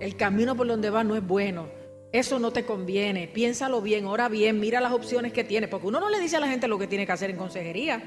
El 0.00 0.16
camino 0.16 0.56
por 0.56 0.66
donde 0.66 0.88
vas 0.88 1.04
no 1.04 1.16
es 1.16 1.26
bueno. 1.26 1.68
Eso 2.12 2.38
no 2.38 2.52
te 2.52 2.64
conviene. 2.64 3.28
Piénsalo 3.28 3.80
bien, 3.80 4.06
ora 4.06 4.28
bien, 4.28 4.58
mira 4.58 4.80
las 4.80 4.92
opciones 4.92 5.32
que 5.32 5.44
tiene. 5.44 5.68
Porque 5.68 5.86
uno 5.86 6.00
no 6.00 6.08
le 6.08 6.18
dice 6.18 6.36
a 6.36 6.40
la 6.40 6.48
gente 6.48 6.66
lo 6.66 6.78
que 6.78 6.86
tiene 6.86 7.06
que 7.06 7.12
hacer 7.12 7.30
en 7.30 7.36
consejería. 7.36 8.02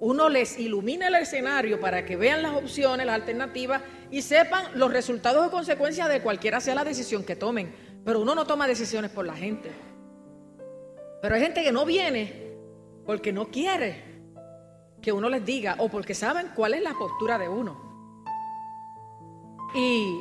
Uno 0.00 0.28
les 0.28 0.58
ilumina 0.58 1.08
el 1.08 1.14
escenario 1.14 1.80
para 1.80 2.04
que 2.04 2.16
vean 2.16 2.42
las 2.42 2.54
opciones, 2.54 3.06
las 3.06 3.14
alternativas 3.14 3.82
y 4.10 4.22
sepan 4.22 4.64
los 4.74 4.92
resultados 4.92 5.46
o 5.46 5.50
consecuencias 5.50 6.08
de 6.08 6.20
cualquiera 6.20 6.60
sea 6.60 6.74
la 6.74 6.84
decisión 6.84 7.24
que 7.24 7.36
tomen. 7.36 7.74
Pero 8.04 8.20
uno 8.20 8.34
no 8.34 8.46
toma 8.46 8.66
decisiones 8.66 9.10
por 9.10 9.26
la 9.26 9.34
gente. 9.34 9.70
Pero 11.22 11.34
hay 11.34 11.40
gente 11.40 11.62
que 11.62 11.72
no 11.72 11.84
viene 11.84 12.56
porque 13.06 13.32
no 13.32 13.48
quiere 13.48 14.04
que 15.00 15.12
uno 15.12 15.28
les 15.28 15.44
diga 15.44 15.76
o 15.78 15.88
porque 15.88 16.14
saben 16.14 16.50
cuál 16.54 16.74
es 16.74 16.82
la 16.82 16.94
postura 16.94 17.38
de 17.38 17.48
uno. 17.48 17.86
Y 19.74 20.20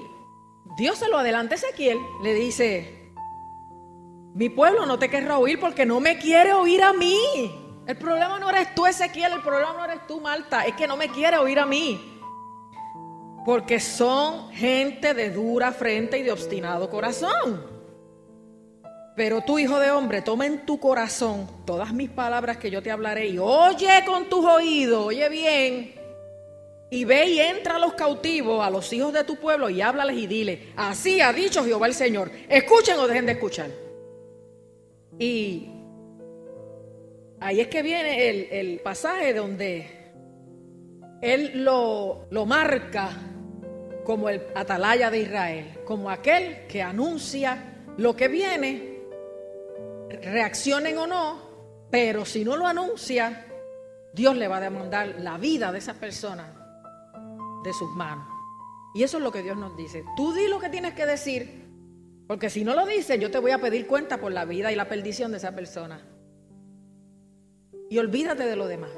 Dios 0.77 0.97
se 0.99 1.09
lo 1.09 1.17
adelanta 1.17 1.55
a 1.55 1.57
Ezequiel, 1.57 1.97
le 2.23 2.33
dice, 2.33 3.04
mi 4.35 4.49
pueblo 4.49 4.85
no 4.85 4.99
te 4.99 5.09
querrá 5.09 5.37
oír 5.37 5.57
porque 5.61 5.85
no 5.85 6.01
me 6.01 6.17
quiere 6.17 6.51
oír 6.51 6.83
a 6.83 6.91
mí. 6.91 7.17
El 7.87 7.95
problema 7.95 8.37
no 8.37 8.49
eres 8.49 8.75
tú, 8.75 8.85
Ezequiel, 8.85 9.31
el 9.31 9.41
problema 9.41 9.73
no 9.73 9.85
eres 9.85 10.05
tú, 10.07 10.19
Malta, 10.19 10.65
es 10.65 10.75
que 10.75 10.87
no 10.87 10.97
me 10.97 11.07
quiere 11.07 11.37
oír 11.37 11.57
a 11.57 11.65
mí. 11.65 12.19
Porque 13.45 13.79
son 13.79 14.51
gente 14.51 15.13
de 15.13 15.29
dura 15.29 15.71
frente 15.71 16.17
y 16.17 16.23
de 16.23 16.33
obstinado 16.33 16.89
corazón. 16.89 17.63
Pero 19.15 19.39
tú, 19.39 19.57
hijo 19.57 19.79
de 19.79 19.91
hombre, 19.91 20.21
toma 20.21 20.45
en 20.45 20.65
tu 20.65 20.81
corazón 20.81 21.47
todas 21.63 21.93
mis 21.93 22.09
palabras 22.09 22.57
que 22.57 22.69
yo 22.69 22.83
te 22.83 22.91
hablaré 22.91 23.29
y 23.29 23.37
oye 23.37 24.03
con 24.05 24.27
tus 24.27 24.43
oídos, 24.43 25.05
oye 25.05 25.29
bien, 25.29 25.95
y 26.89 27.05
ve 27.05 27.25
y 27.27 27.39
entra 27.39 27.77
a 27.77 27.79
los 27.79 27.93
cautivos, 27.93 28.65
a 28.65 28.69
los 28.69 28.91
hijos 28.91 29.13
de 29.13 29.23
tu 29.23 29.37
pueblo 29.37 29.69
y 29.69 29.81
háblales 29.81 30.17
y 30.17 30.27
dile, 30.27 30.73
así 30.75 31.21
ha 31.21 31.31
dicho 31.31 31.63
Jehová 31.63 31.87
el 31.87 31.93
Señor, 31.93 32.29
escuchen 32.49 32.99
o 32.99 33.07
dejen 33.07 33.27
de 33.27 33.31
escuchar. 33.31 33.84
Y 35.19 35.69
ahí 37.39 37.61
es 37.61 37.67
que 37.67 37.81
viene 37.81 38.29
el, 38.29 38.47
el 38.51 38.79
pasaje 38.81 39.33
donde 39.33 39.87
él 41.21 41.63
lo, 41.63 42.27
lo 42.29 42.45
marca 42.45 43.11
como 44.03 44.29
el 44.29 44.41
atalaya 44.53 45.09
de 45.09 45.19
Israel, 45.19 45.79
como 45.85 46.09
aquel 46.09 46.67
que 46.67 46.81
anuncia 46.81 47.83
lo 47.97 48.15
que 48.15 48.27
viene 48.27 48.95
reaccionen 50.21 50.97
o 50.97 51.07
no, 51.07 51.39
pero 51.89 52.25
si 52.25 52.43
no 52.43 52.55
lo 52.55 52.67
anuncia, 52.67 53.45
Dios 54.13 54.35
le 54.35 54.47
va 54.47 54.57
a 54.57 54.61
demandar 54.61 55.15
la 55.19 55.37
vida 55.37 55.71
de 55.71 55.79
esa 55.79 55.95
persona 55.95 56.53
de 57.63 57.73
sus 57.73 57.89
manos. 57.91 58.27
Y 58.93 59.03
eso 59.03 59.17
es 59.17 59.23
lo 59.23 59.31
que 59.31 59.43
Dios 59.43 59.57
nos 59.57 59.75
dice. 59.75 60.05
Tú 60.15 60.33
di 60.33 60.47
lo 60.47 60.59
que 60.59 60.69
tienes 60.69 60.93
que 60.93 61.05
decir, 61.05 61.64
porque 62.27 62.49
si 62.49 62.63
no 62.63 62.73
lo 62.73 62.85
dices, 62.85 63.19
yo 63.19 63.29
te 63.29 63.39
voy 63.39 63.51
a 63.51 63.59
pedir 63.59 63.85
cuenta 63.85 64.19
por 64.19 64.31
la 64.31 64.45
vida 64.45 64.71
y 64.71 64.75
la 64.75 64.89
perdición 64.89 65.31
de 65.31 65.37
esa 65.37 65.55
persona. 65.55 66.01
Y 67.89 67.97
olvídate 67.99 68.45
de 68.45 68.55
lo 68.55 68.67
demás. 68.67 68.91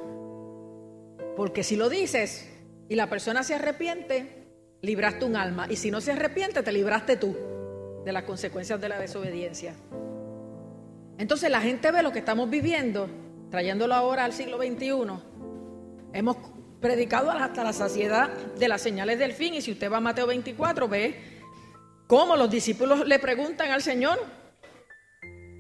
Porque 1.35 1.63
si 1.63 1.75
lo 1.75 1.89
dices 1.89 2.49
y 2.87 2.95
la 2.95 3.09
persona 3.09 3.43
se 3.43 3.55
arrepiente, 3.55 4.47
libraste 4.81 5.25
un 5.25 5.35
alma. 5.35 5.67
Y 5.69 5.75
si 5.75 5.91
no 5.91 5.99
se 5.99 6.13
arrepiente, 6.13 6.63
te 6.63 6.71
libraste 6.71 7.17
tú 7.17 7.35
de 8.05 8.13
las 8.13 8.23
consecuencias 8.23 8.79
de 8.79 8.89
la 8.89 8.99
desobediencia. 8.99 9.75
Entonces 11.17 11.51
la 11.51 11.61
gente 11.61 11.91
ve 11.91 12.03
lo 12.03 12.13
que 12.13 12.19
estamos 12.19 12.49
viviendo, 12.49 13.09
trayéndolo 13.51 13.93
ahora 13.93 14.23
al 14.23 14.31
siglo 14.31 14.57
XXI. 14.57 14.93
Hemos 16.13 16.37
predicado 16.79 17.31
hasta 17.31 17.63
la 17.63 17.73
saciedad 17.73 18.29
de 18.29 18.67
las 18.67 18.81
señales 18.81 19.19
del 19.19 19.33
fin 19.33 19.55
y 19.55 19.61
si 19.61 19.71
usted 19.73 19.91
va 19.91 19.97
a 19.97 20.01
Mateo 20.01 20.27
24 20.27 20.87
ve 20.87 21.36
cómo 22.07 22.35
los 22.35 22.49
discípulos 22.49 23.07
le 23.07 23.19
preguntan 23.19 23.71
al 23.71 23.81
Señor 23.81 24.19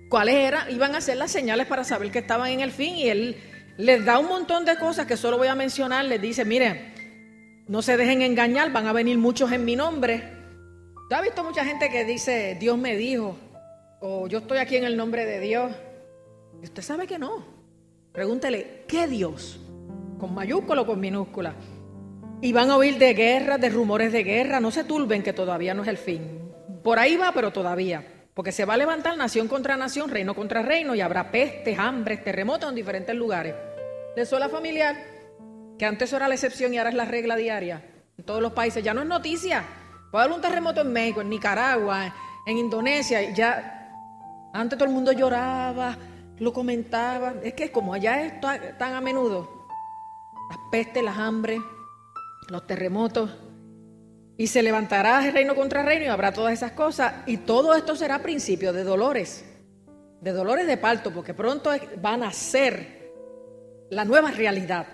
cuáles 0.09 0.35
eran, 0.35 0.71
iban 0.71 0.95
a 0.95 1.01
ser 1.01 1.17
las 1.17 1.31
señales 1.31 1.67
para 1.67 1.83
saber 1.83 2.11
que 2.11 2.19
estaban 2.19 2.49
en 2.49 2.61
el 2.61 2.71
fin 2.71 2.95
y 2.95 3.09
Él 3.09 3.37
les 3.77 4.03
da 4.03 4.17
un 4.17 4.27
montón 4.27 4.65
de 4.65 4.77
cosas 4.77 5.05
que 5.05 5.17
solo 5.17 5.37
voy 5.37 5.47
a 5.47 5.55
mencionar. 5.55 6.05
Les 6.05 6.21
dice, 6.21 6.45
miren, 6.45 6.93
no 7.67 7.81
se 7.81 7.97
dejen 7.97 8.21
engañar, 8.21 8.71
van 8.71 8.87
a 8.87 8.93
venir 8.93 9.17
muchos 9.17 9.51
en 9.51 9.65
mi 9.65 9.75
nombre. 9.75 10.33
¿Tú 11.09 11.15
has 11.15 11.21
visto 11.21 11.43
mucha 11.43 11.63
gente 11.63 11.89
que 11.89 12.03
dice, 12.03 12.57
Dios 12.59 12.77
me 12.77 12.95
dijo? 12.95 13.37
o 13.99 14.27
yo 14.27 14.39
estoy 14.39 14.59
aquí 14.59 14.75
en 14.75 14.83
el 14.83 14.97
nombre 14.97 15.25
de 15.25 15.39
Dios. 15.39 15.71
Y 16.61 16.65
usted 16.65 16.81
sabe 16.81 17.07
que 17.07 17.17
no. 17.17 17.45
Pregúntele, 18.11 18.83
¿qué 18.87 19.07
Dios? 19.07 19.59
¿Con 20.19 20.33
mayúscula 20.33 20.81
o 20.81 20.85
con 20.85 20.99
minúscula? 20.99 21.53
Y 22.41 22.51
van 22.51 22.69
a 22.69 22.77
oír 22.77 22.97
de 22.97 23.13
guerra, 23.13 23.57
de 23.57 23.69
rumores 23.69 24.11
de 24.11 24.23
guerra. 24.23 24.59
No 24.59 24.71
se 24.71 24.83
turben 24.83 25.23
que 25.23 25.33
todavía 25.33 25.73
no 25.73 25.83
es 25.83 25.87
el 25.87 25.97
fin. 25.97 26.36
Por 26.87 26.99
ahí 26.99 27.17
va, 27.17 27.33
pero 27.33 27.51
todavía. 27.51 28.01
Porque 28.33 28.53
se 28.53 28.63
va 28.63 28.75
a 28.75 28.77
levantar 28.77 29.17
nación 29.17 29.49
contra 29.49 29.75
nación, 29.75 30.09
reino 30.09 30.33
contra 30.33 30.61
reino, 30.61 30.95
y 30.95 31.01
habrá 31.01 31.31
pestes, 31.31 31.77
hambres, 31.77 32.23
terremotos 32.23 32.69
en 32.69 32.75
diferentes 32.75 33.13
lugares. 33.13 33.53
De 34.15 34.25
sola 34.25 34.47
familiar, 34.47 34.95
que 35.77 35.85
antes 35.85 36.13
era 36.13 36.29
la 36.29 36.35
excepción 36.35 36.73
y 36.73 36.77
ahora 36.77 36.91
es 36.91 36.95
la 36.95 37.03
regla 37.03 37.35
diaria 37.35 37.83
en 38.17 38.23
todos 38.23 38.41
los 38.41 38.53
países. 38.53 38.85
Ya 38.85 38.93
no 38.93 39.01
es 39.01 39.07
noticia. 39.07 39.65
Puede 40.13 40.23
haber 40.23 40.35
un 40.37 40.41
terremoto 40.41 40.79
en 40.79 40.93
México, 40.93 41.19
en 41.19 41.27
Nicaragua, 41.27 42.15
en 42.45 42.57
Indonesia, 42.57 43.33
ya 43.33 43.91
antes 44.53 44.79
todo 44.79 44.87
el 44.87 44.95
mundo 44.95 45.11
lloraba, 45.11 45.97
lo 46.39 46.53
comentaba. 46.53 47.33
Es 47.43 47.53
que 47.53 47.69
como 47.69 47.95
allá 47.95 48.21
es 48.21 48.39
tan 48.77 48.93
a 48.93 49.01
menudo, 49.01 49.67
las 50.49 50.59
pestes, 50.71 51.03
las 51.03 51.17
hambres, 51.17 51.59
los 52.47 52.65
terremotos, 52.65 53.29
y 54.37 54.47
se 54.47 54.61
levantará 54.61 55.19
reino 55.31 55.55
contra 55.55 55.81
reino 55.81 56.05
y 56.05 56.09
habrá 56.09 56.31
todas 56.31 56.53
esas 56.53 56.71
cosas. 56.73 57.13
Y 57.25 57.37
todo 57.37 57.73
esto 57.75 57.95
será 57.95 58.21
principio 58.21 58.71
de 58.71 58.83
dolores, 58.83 59.43
de 60.21 60.31
dolores 60.31 60.67
de 60.67 60.77
parto, 60.77 61.11
porque 61.11 61.33
pronto 61.33 61.71
van 61.99 62.23
a 62.23 62.31
ser 62.31 63.11
la 63.89 64.05
nueva 64.05 64.29
realidad 64.31 64.85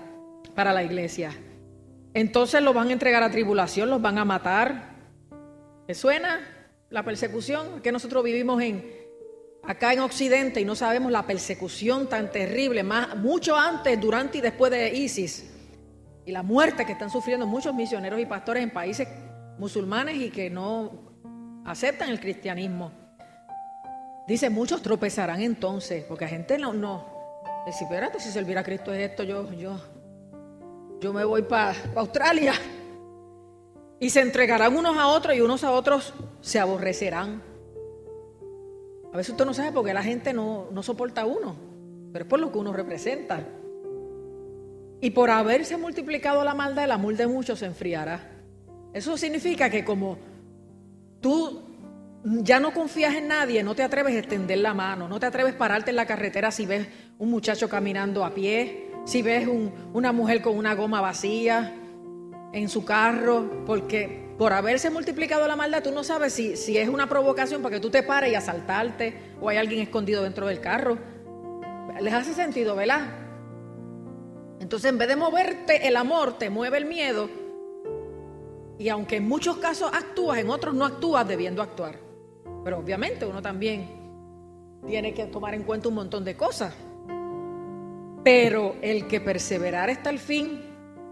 para 0.56 0.72
la 0.72 0.84
iglesia. 0.84 1.32
Entonces 2.14 2.62
los 2.62 2.74
van 2.74 2.90
a 2.90 2.94
entregar 2.94 3.22
a 3.22 3.30
tribulación, 3.30 3.90
los 3.90 4.02
van 4.02 4.18
a 4.18 4.26
matar. 4.26 4.94
¿Le 5.88 5.94
suena 5.94 6.40
la 6.90 7.04
persecución 7.04 7.82
que 7.82 7.92
nosotros 7.92 8.24
vivimos 8.24 8.62
en, 8.62 8.90
acá 9.64 9.92
en 9.92 10.00
Occidente 10.00 10.62
y 10.62 10.66
no 10.66 10.76
sabemos 10.76 11.12
la 11.12 11.26
persecución 11.26 12.08
tan 12.08 12.32
terrible, 12.32 12.84
más, 12.84 13.18
mucho 13.18 13.58
antes, 13.58 14.00
durante 14.00 14.38
y 14.38 14.42
después 14.42 14.72
de 14.72 14.94
ISIS, 14.94 15.50
y 16.26 16.32
la 16.32 16.44
muerte 16.44 16.86
que 16.86 16.94
están 16.94 17.10
sufriendo 17.10 17.46
muchos 17.46 17.74
misioneros 17.74 18.20
y 18.22 18.26
pastores 18.26 18.64
en 18.64 18.70
países 18.70 19.08
musulmanes 19.58 20.18
y 20.18 20.30
que 20.30 20.50
no 20.50 20.92
aceptan 21.66 22.10
el 22.10 22.20
cristianismo. 22.20 22.92
Dice, 24.28 24.50
muchos 24.50 24.82
tropezarán 24.82 25.42
entonces, 25.42 26.04
porque 26.06 26.26
la 26.26 26.30
gente 26.30 26.58
no, 26.58 26.74
no. 26.74 27.06
Dice, 27.66 27.84
espérate, 27.84 28.20
si 28.20 28.30
servirá 28.30 28.62
a 28.62 28.64
Cristo 28.64 28.94
es 28.94 29.10
esto, 29.10 29.24
yo, 29.24 29.52
yo, 29.54 29.80
yo 31.02 31.14
me 31.14 31.26
voy 31.26 31.44
para 31.44 31.76
Australia. 31.96 32.54
Y 34.00 34.10
se 34.10 34.22
entregarán 34.22 34.76
unos 34.76 34.98
a 34.98 35.08
otros 35.08 35.36
y 35.36 35.42
unos 35.42 35.64
a 35.64 35.72
otros 35.72 36.14
se 36.42 36.60
aborrecerán. 36.60 37.42
A 39.14 39.18
veces 39.18 39.32
usted 39.32 39.46
no 39.46 39.54
sabe 39.54 39.72
por 39.72 39.86
qué 39.86 39.94
la 39.94 40.04
gente 40.04 40.34
no, 40.34 40.68
no 40.72 40.84
soporta 40.84 41.22
a 41.22 41.26
uno, 41.26 41.56
pero 42.12 42.26
es 42.26 42.30
por 42.30 42.40
lo 42.40 42.52
que 42.52 42.58
uno 42.58 42.74
representa. 42.74 43.46
Y 45.00 45.12
por 45.12 45.30
haberse 45.30 45.78
multiplicado 45.78 46.44
la 46.44 46.54
maldad, 46.54 46.86
el 46.86 46.92
amor 46.92 47.16
de 47.16 47.28
muchos 47.28 47.60
se 47.60 47.66
enfriará. 47.66 48.33
Eso 48.94 49.18
significa 49.18 49.70
que 49.70 49.84
como 49.84 50.18
tú 51.20 51.64
ya 52.24 52.60
no 52.60 52.74
confías 52.74 53.16
en 53.16 53.28
nadie, 53.28 53.64
no 53.64 53.76
te 53.76 53.84
atreves 53.84 54.16
a 54.16 54.20
extender 54.20 54.60
la 54.60 54.74
mano, 54.74 55.08
no 55.08 55.20
te 55.20 55.26
atreves 55.26 55.56
a 55.56 55.58
pararte 55.58 55.90
en 55.90 55.96
la 55.96 56.06
carretera 56.06 56.52
si 56.52 56.66
ves 56.66 56.88
un 57.18 57.30
muchacho 57.30 57.68
caminando 57.68 58.24
a 58.24 58.34
pie, 58.34 58.92
si 59.06 59.22
ves 59.22 59.48
una 59.94 60.12
mujer 60.12 60.42
con 60.42 60.56
una 60.56 60.76
goma 60.76 61.02
vacía 61.02 61.74
en 62.54 62.70
su 62.70 62.86
carro, 62.86 63.64
porque 63.66 64.24
por 64.38 64.54
haberse 64.54 64.90
multiplicado 64.90 65.48
la 65.48 65.56
maldad 65.56 65.84
tú 65.84 65.92
no 65.92 66.04
sabes 66.04 66.34
si, 66.34 66.56
si 66.56 66.78
es 66.78 66.88
una 66.88 67.10
provocación 67.10 67.62
para 67.62 67.76
que 67.76 67.82
tú 67.82 67.90
te 67.90 68.04
pares 68.04 68.32
y 68.32 68.36
asaltarte 68.36 69.34
o 69.42 69.50
hay 69.50 69.58
alguien 69.58 69.82
escondido 69.82 70.24
dentro 70.24 70.48
del 70.48 70.60
carro. 70.60 70.98
¿Les 72.00 72.14
hace 72.14 72.34
sentido, 72.34 72.76
verdad? 72.76 73.08
Entonces 74.60 74.90
en 74.90 74.98
vez 74.98 75.08
de 75.08 75.16
moverte 75.16 75.88
el 75.88 75.98
amor, 75.98 76.38
te 76.38 76.50
mueve 76.50 76.78
el 76.78 76.86
miedo 76.86 77.43
y 78.77 78.89
aunque 78.89 79.18
en 79.18 79.27
muchos 79.27 79.58
casos 79.58 79.92
actúas, 79.94 80.39
en 80.39 80.50
otros 80.50 80.74
no 80.74 80.86
actúas 80.86 81.27
debiendo 81.27 81.62
actuar. 81.62 82.00
Pero 82.63 82.80
obviamente 82.80 83.25
uno 83.25 83.42
también 83.42 83.89
tiene 84.88 85.13
que 85.13 85.25
tomar 85.25 85.53
en 85.53 85.63
cuenta 85.63 85.89
un 85.89 85.96
montón 85.96 86.24
de 86.24 86.36
cosas. 86.36 86.74
Pero 88.24 88.75
el 88.82 89.08
que 89.08 89.20
perseverar 89.20 89.89
hasta 89.89 90.10
el 90.10 90.20
fin, 90.20 90.62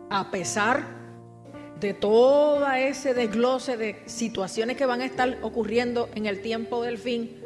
a 0.10 0.32
pesar 0.32 1.02
de 1.80 1.94
todo 1.94 2.72
ese 2.72 3.14
desglose 3.14 3.76
de 3.76 4.04
situaciones 4.06 4.78
que 4.78 4.86
van 4.86 5.02
a 5.02 5.06
estar 5.06 5.40
ocurriendo 5.42 6.10
en 6.16 6.26
el 6.26 6.42
tiempo 6.42 6.84
del 6.84 6.98
fin, 6.98 7.42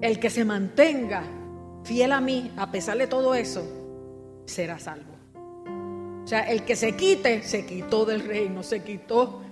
el 0.00 0.18
que 0.18 0.30
se 0.30 0.44
mantenga 0.44 1.22
fiel 1.84 2.12
a 2.12 2.20
mí, 2.20 2.52
a 2.56 2.70
pesar 2.70 2.98
de 2.98 3.06
todo 3.06 3.34
eso, 3.34 3.64
será 4.46 4.78
salvo. 4.78 5.13
O 6.24 6.26
sea, 6.26 6.40
el 6.40 6.64
que 6.64 6.74
se 6.74 6.96
quite, 6.96 7.42
se 7.42 7.66
quitó 7.66 8.06
del 8.06 8.20
reino, 8.24 8.62
se 8.62 8.82
quitó 8.82 9.42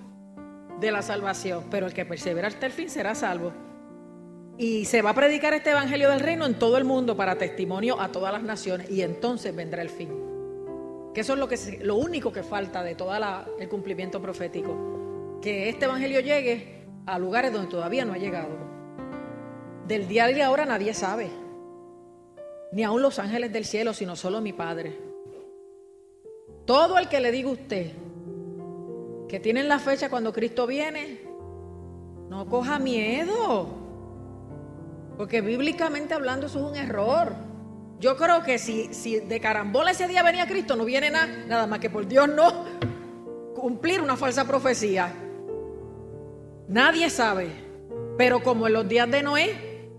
de 0.79 0.91
la 0.91 1.03
salvación, 1.03 1.65
pero 1.69 1.85
el 1.85 1.93
que 1.93 2.03
persevera 2.03 2.47
hasta 2.47 2.65
el 2.65 2.71
fin 2.71 2.89
será 2.89 3.13
salvo. 3.13 3.53
Y 4.57 4.85
se 4.85 5.03
va 5.03 5.11
a 5.11 5.13
predicar 5.13 5.53
este 5.53 5.69
evangelio 5.69 6.09
del 6.09 6.19
reino 6.19 6.45
en 6.45 6.57
todo 6.57 6.77
el 6.77 6.83
mundo 6.83 7.15
para 7.15 7.37
testimonio 7.37 8.01
a 8.01 8.11
todas 8.11 8.33
las 8.33 8.41
naciones 8.41 8.89
y 8.89 9.03
entonces 9.03 9.55
vendrá 9.55 9.83
el 9.83 9.89
fin. 9.89 10.09
Que 11.13 11.21
eso 11.21 11.33
es 11.33 11.39
lo, 11.39 11.47
que, 11.47 11.57
lo 11.81 11.95
único 11.95 12.31
que 12.31 12.41
falta 12.41 12.81
de 12.81 12.95
todo 12.95 13.11
el 13.59 13.69
cumplimiento 13.69 14.19
profético. 14.19 15.39
Que 15.43 15.69
este 15.69 15.85
evangelio 15.85 16.21
llegue 16.21 16.85
a 17.05 17.19
lugares 17.19 17.53
donde 17.53 17.69
todavía 17.69 18.03
no 18.03 18.13
ha 18.13 18.17
llegado. 18.17 18.49
Del 19.87 20.07
día 20.07 20.25
de 20.25 20.41
ahora 20.41 20.65
nadie 20.65 20.95
sabe. 20.95 21.29
Ni 22.71 22.83
aun 22.83 23.03
los 23.03 23.19
ángeles 23.19 23.53
del 23.53 23.65
cielo, 23.65 23.93
sino 23.93 24.15
solo 24.15 24.41
mi 24.41 24.53
Padre. 24.53 25.12
Todo 26.65 26.97
el 26.97 27.09
que 27.09 27.19
le 27.19 27.31
diga 27.31 27.49
a 27.49 27.53
usted 27.53 27.91
que 29.27 29.39
tienen 29.39 29.67
la 29.67 29.79
fecha 29.79 30.09
cuando 30.09 30.31
Cristo 30.31 30.67
viene, 30.67 31.21
no 32.29 32.45
coja 32.47 32.77
miedo. 32.77 33.67
Porque 35.17 35.41
bíblicamente 35.41 36.13
hablando 36.13 36.45
eso 36.45 36.59
es 36.59 36.71
un 36.71 36.77
error. 36.77 37.33
Yo 37.99 38.15
creo 38.15 38.43
que 38.43 38.59
si, 38.59 38.93
si 38.93 39.19
de 39.19 39.39
carambola 39.39 39.91
ese 39.91 40.07
día 40.07 40.21
venía 40.21 40.45
Cristo, 40.45 40.75
no 40.75 40.85
viene 40.85 41.09
nada, 41.09 41.27
nada 41.47 41.67
más 41.67 41.79
que 41.79 41.89
por 41.89 42.07
Dios 42.07 42.29
no 42.29 42.65
cumplir 43.55 44.01
una 44.01 44.17
falsa 44.17 44.45
profecía. 44.45 45.11
Nadie 46.67 47.09
sabe. 47.09 47.49
Pero 48.17 48.43
como 48.43 48.67
en 48.67 48.73
los 48.73 48.87
días 48.87 49.09
de 49.09 49.23
Noé, 49.23 49.89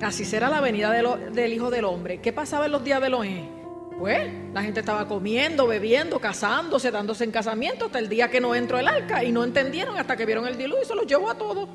así 0.00 0.24
será 0.24 0.48
la 0.48 0.60
venida 0.60 0.92
del 0.92 1.52
Hijo 1.52 1.70
del 1.70 1.84
Hombre. 1.86 2.20
¿Qué 2.20 2.32
pasaba 2.32 2.66
en 2.66 2.72
los 2.72 2.84
días 2.84 3.00
de 3.00 3.10
Noé? 3.10 3.53
Pues 3.98 4.32
la 4.52 4.62
gente 4.62 4.80
estaba 4.80 5.06
comiendo, 5.06 5.66
bebiendo, 5.66 6.18
casándose, 6.18 6.90
dándose 6.90 7.24
en 7.24 7.30
casamiento 7.30 7.86
hasta 7.86 7.98
el 7.98 8.08
día 8.08 8.28
que 8.28 8.40
no 8.40 8.54
entró 8.54 8.78
el 8.78 8.88
arca 8.88 9.22
y 9.22 9.32
no 9.32 9.44
entendieron 9.44 9.96
hasta 9.96 10.16
que 10.16 10.26
vieron 10.26 10.46
el 10.46 10.56
diluvio 10.56 10.82
y 10.82 10.86
se 10.86 10.94
los 10.94 11.06
llevó 11.06 11.30
a 11.30 11.38
todos 11.38 11.68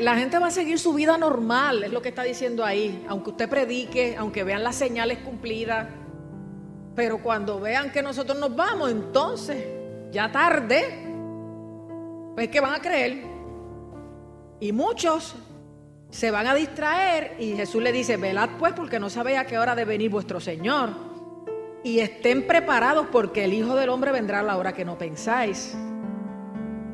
la 0.00 0.16
gente 0.16 0.38
va 0.38 0.46
a 0.46 0.50
seguir 0.50 0.78
su 0.78 0.94
vida 0.94 1.18
normal, 1.18 1.84
es 1.84 1.92
lo 1.92 2.00
que 2.00 2.08
está 2.08 2.22
diciendo 2.22 2.64
ahí, 2.64 3.04
aunque 3.08 3.30
usted 3.30 3.48
predique, 3.48 4.16
aunque 4.16 4.42
vean 4.42 4.64
las 4.64 4.76
señales 4.76 5.18
cumplidas. 5.18 5.88
Pero 6.94 7.22
cuando 7.22 7.60
vean 7.60 7.92
que 7.92 8.02
nosotros 8.02 8.38
nos 8.38 8.56
vamos, 8.56 8.90
entonces, 8.90 9.64
ya 10.10 10.32
tarde, 10.32 11.04
pues 12.34 12.48
que 12.48 12.60
van 12.60 12.74
a 12.74 12.80
creer. 12.80 13.22
Y 14.60 14.72
muchos 14.72 15.34
se 16.16 16.30
van 16.30 16.46
a 16.46 16.54
distraer 16.54 17.36
y 17.38 17.56
Jesús 17.56 17.82
le 17.82 17.92
dice, 17.92 18.16
velad 18.16 18.48
pues 18.58 18.72
porque 18.72 18.98
no 18.98 19.10
sabéis 19.10 19.36
a 19.36 19.44
qué 19.44 19.58
hora 19.58 19.74
de 19.74 19.84
venir 19.84 20.10
vuestro 20.10 20.40
Señor. 20.40 20.88
Y 21.84 21.98
estén 21.98 22.46
preparados 22.46 23.08
porque 23.12 23.44
el 23.44 23.52
Hijo 23.52 23.76
del 23.76 23.90
Hombre 23.90 24.12
vendrá 24.12 24.40
a 24.40 24.42
la 24.42 24.56
hora 24.56 24.72
que 24.72 24.86
no 24.86 24.96
pensáis. 24.96 25.76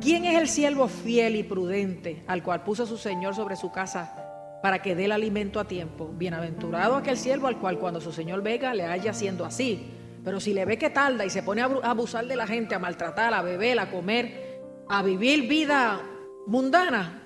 ¿Quién 0.01 0.25
es 0.25 0.41
el 0.41 0.49
siervo 0.49 0.89
fiel 0.89 1.37
y 1.37 1.45
prudente 1.45 2.25
al 2.27 2.43
cual 2.43 2.65
puso 2.65 2.85
su 2.85 2.99
Señor 2.99 3.37
sobre 3.37 3.55
su 3.55 3.71
casa 3.71 4.59
para 4.61 4.83
que 4.83 4.97
dé 4.97 5.05
el 5.05 5.13
alimento 5.13 5.61
a 5.61 5.69
tiempo? 5.69 6.11
Bienaventurado 6.13 6.97
aquel 6.97 7.17
siervo 7.17 7.47
al 7.47 7.61
cual 7.61 7.79
cuando 7.79 8.01
su 8.01 8.11
Señor 8.11 8.43
venga 8.43 8.75
le 8.75 8.87
haya 8.87 9.13
haciendo 9.13 9.45
así. 9.45 9.89
Pero 10.25 10.41
si 10.41 10.53
le 10.53 10.65
ve 10.65 10.79
que 10.79 10.91
tarda 10.91 11.25
y 11.25 11.31
se 11.31 11.45
pone 11.45 11.63
a 11.63 11.67
abusar 11.85 12.27
de 12.27 12.35
la 12.35 12.49
gente, 12.49 12.75
a 12.75 12.81
maltratar, 12.81 13.33
a 13.33 13.43
beber, 13.43 13.79
a 13.79 13.89
comer, 13.89 14.61
a 14.89 15.01
vivir 15.05 15.49
vida 15.49 16.01
mundana, 16.49 17.22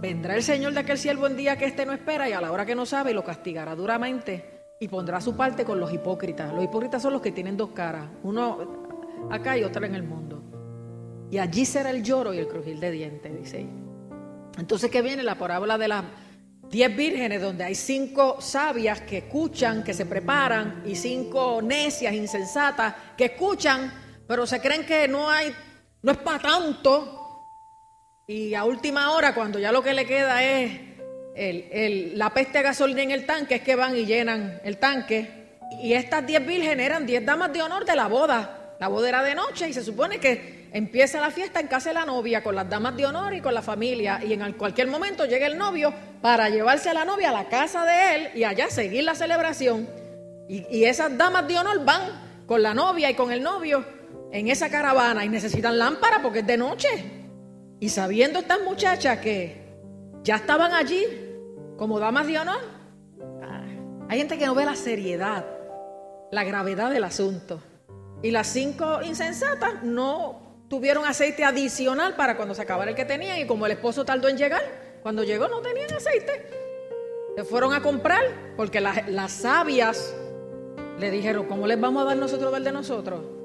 vendrá 0.00 0.34
el 0.34 0.42
Señor 0.42 0.72
de 0.72 0.80
aquel 0.80 0.98
siervo 0.98 1.26
en 1.26 1.36
día 1.36 1.56
que 1.56 1.66
éste 1.66 1.84
no 1.84 1.92
espera 1.92 2.28
y 2.28 2.32
a 2.32 2.40
la 2.40 2.52
hora 2.52 2.64
que 2.64 2.74
no 2.74 2.86
sabe 2.86 3.12
lo 3.12 3.22
castigará 3.22 3.74
duramente 3.74 4.60
y 4.80 4.88
pondrá 4.88 5.20
su 5.20 5.36
parte 5.36 5.64
con 5.64 5.78
los 5.78 5.92
hipócritas. 5.92 6.52
Los 6.52 6.64
hipócritas 6.64 7.02
son 7.02 7.12
los 7.12 7.22
que 7.22 7.32
tienen 7.32 7.56
dos 7.56 7.70
caras, 7.70 8.08
uno 8.22 9.28
acá 9.30 9.58
y 9.58 9.64
otro 9.64 9.84
en 9.84 9.94
el 9.94 10.02
mundo. 10.02 10.42
Y 11.30 11.38
allí 11.38 11.64
será 11.64 11.90
el 11.90 12.02
lloro 12.02 12.32
y 12.32 12.38
el 12.38 12.48
crujir 12.48 12.80
de 12.80 12.90
dientes, 12.90 13.36
dice. 13.36 13.66
Entonces, 14.58 14.90
¿qué 14.90 15.02
viene 15.02 15.22
la 15.22 15.36
parábola 15.36 15.78
de 15.78 15.88
las 15.88 16.04
diez 16.70 16.96
vírgenes, 16.96 17.42
donde 17.42 17.64
hay 17.64 17.74
cinco 17.74 18.40
sabias 18.40 19.00
que 19.02 19.18
escuchan, 19.18 19.84
que 19.84 19.92
se 19.92 20.06
preparan, 20.06 20.82
y 20.86 20.94
cinco 20.94 21.60
necias, 21.62 22.14
insensatas, 22.14 22.94
que 23.16 23.26
escuchan, 23.26 23.92
pero 24.26 24.46
se 24.46 24.60
creen 24.60 24.86
que 24.86 25.08
no 25.08 25.28
hay, 25.28 25.52
no 26.02 26.12
es 26.12 26.18
para 26.18 26.38
tanto. 26.38 27.19
Y 28.26 28.54
a 28.54 28.64
última 28.64 29.12
hora, 29.12 29.34
cuando 29.34 29.58
ya 29.58 29.72
lo 29.72 29.82
que 29.82 29.94
le 29.94 30.06
queda 30.06 30.42
es 30.44 32.14
la 32.14 32.32
peste 32.32 32.58
de 32.58 32.64
gasolina 32.64 33.02
en 33.02 33.10
el 33.10 33.26
tanque, 33.26 33.56
es 33.56 33.62
que 33.62 33.74
van 33.74 33.96
y 33.96 34.04
llenan 34.06 34.60
el 34.64 34.78
tanque. 34.78 35.58
Y 35.82 35.94
estas 35.94 36.26
diez 36.26 36.44
vírgenes 36.46 36.86
eran 36.86 37.06
diez 37.06 37.24
damas 37.24 37.52
de 37.52 37.62
honor 37.62 37.84
de 37.84 37.96
la 37.96 38.06
boda. 38.06 38.76
La 38.78 38.88
boda 38.88 39.08
era 39.08 39.22
de 39.22 39.34
noche 39.34 39.68
y 39.68 39.72
se 39.72 39.82
supone 39.82 40.18
que 40.18 40.60
Empieza 40.72 41.20
la 41.20 41.30
fiesta 41.30 41.58
en 41.58 41.66
casa 41.66 41.90
de 41.90 41.94
la 41.94 42.04
novia 42.04 42.44
con 42.44 42.54
las 42.54 42.68
damas 42.68 42.96
de 42.96 43.04
honor 43.04 43.34
y 43.34 43.40
con 43.40 43.52
la 43.52 43.62
familia 43.62 44.20
y 44.24 44.32
en 44.32 44.52
cualquier 44.52 44.86
momento 44.86 45.24
llega 45.24 45.46
el 45.46 45.58
novio 45.58 45.92
para 46.22 46.48
llevarse 46.48 46.88
a 46.90 46.94
la 46.94 47.04
novia 47.04 47.30
a 47.30 47.32
la 47.32 47.48
casa 47.48 47.84
de 47.84 48.14
él 48.14 48.28
y 48.36 48.44
allá 48.44 48.70
seguir 48.70 49.02
la 49.02 49.16
celebración. 49.16 49.88
Y, 50.48 50.84
esas 50.84 51.16
damas 51.16 51.46
de 51.46 51.58
honor 51.58 51.84
van 51.84 52.44
con 52.46 52.62
la 52.62 52.74
novia 52.74 53.10
y 53.10 53.14
con 53.14 53.30
el 53.30 53.42
novio 53.42 53.84
en 54.32 54.48
esa 54.48 54.68
caravana 54.68 55.24
y 55.24 55.28
necesitan 55.28 55.78
lámpara 55.78 56.22
porque 56.22 56.40
es 56.40 56.46
de 56.46 56.56
noche. 56.56 56.88
Y 57.80 57.88
sabiendo 57.88 58.38
estas 58.38 58.60
muchachas 58.62 59.18
que 59.18 59.56
ya 60.22 60.36
estaban 60.36 60.72
allí 60.72 61.02
como 61.78 61.98
damas 61.98 62.26
de 62.26 62.38
honor, 62.38 62.60
hay 64.08 64.18
gente 64.18 64.36
que 64.36 64.44
no 64.44 64.54
ve 64.54 64.66
la 64.66 64.76
seriedad, 64.76 65.46
la 66.30 66.44
gravedad 66.44 66.90
del 66.90 67.04
asunto. 67.04 67.60
Y 68.22 68.32
las 68.32 68.48
cinco 68.48 69.00
insensatas 69.02 69.82
no 69.82 70.64
tuvieron 70.68 71.06
aceite 71.06 71.42
adicional 71.42 72.16
para 72.16 72.36
cuando 72.36 72.54
se 72.54 72.62
acabara 72.62 72.90
el 72.90 72.96
que 72.96 73.06
tenían 73.06 73.38
y 73.38 73.46
como 73.46 73.66
el 73.66 73.72
esposo 73.72 74.04
tardó 74.04 74.28
en 74.28 74.36
llegar, 74.36 74.62
cuando 75.02 75.24
llegó 75.24 75.48
no 75.48 75.62
tenían 75.62 75.92
aceite. 75.94 76.46
Se 77.36 77.44
fueron 77.44 77.72
a 77.72 77.80
comprar 77.80 78.22
porque 78.56 78.80
las, 78.80 79.32
sabias 79.32 80.14
le 80.98 81.10
dijeron, 81.10 81.46
¿cómo 81.46 81.66
les 81.66 81.80
vamos 81.80 82.02
a 82.02 82.06
dar 82.06 82.16
nosotros 82.16 82.52
del 82.52 82.64
de 82.64 82.72
nosotros? 82.72 83.39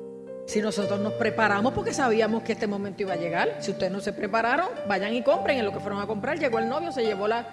Si 0.45 0.61
nosotros 0.61 0.99
nos 0.99 1.13
preparamos 1.13 1.73
porque 1.73 1.93
sabíamos 1.93 2.43
que 2.43 2.53
este 2.53 2.67
momento 2.67 3.01
iba 3.01 3.13
a 3.13 3.17
llegar. 3.17 3.57
Si 3.59 3.71
ustedes 3.71 3.91
no 3.91 3.99
se 3.99 4.13
prepararon, 4.13 4.67
vayan 4.87 5.13
y 5.13 5.23
compren. 5.23 5.57
En 5.57 5.65
lo 5.65 5.73
que 5.73 5.79
fueron 5.79 5.99
a 5.99 6.07
comprar, 6.07 6.37
llegó 6.37 6.59
el 6.59 6.69
novio, 6.69 6.91
se 6.91 7.03
llevó 7.03 7.27
la, 7.27 7.47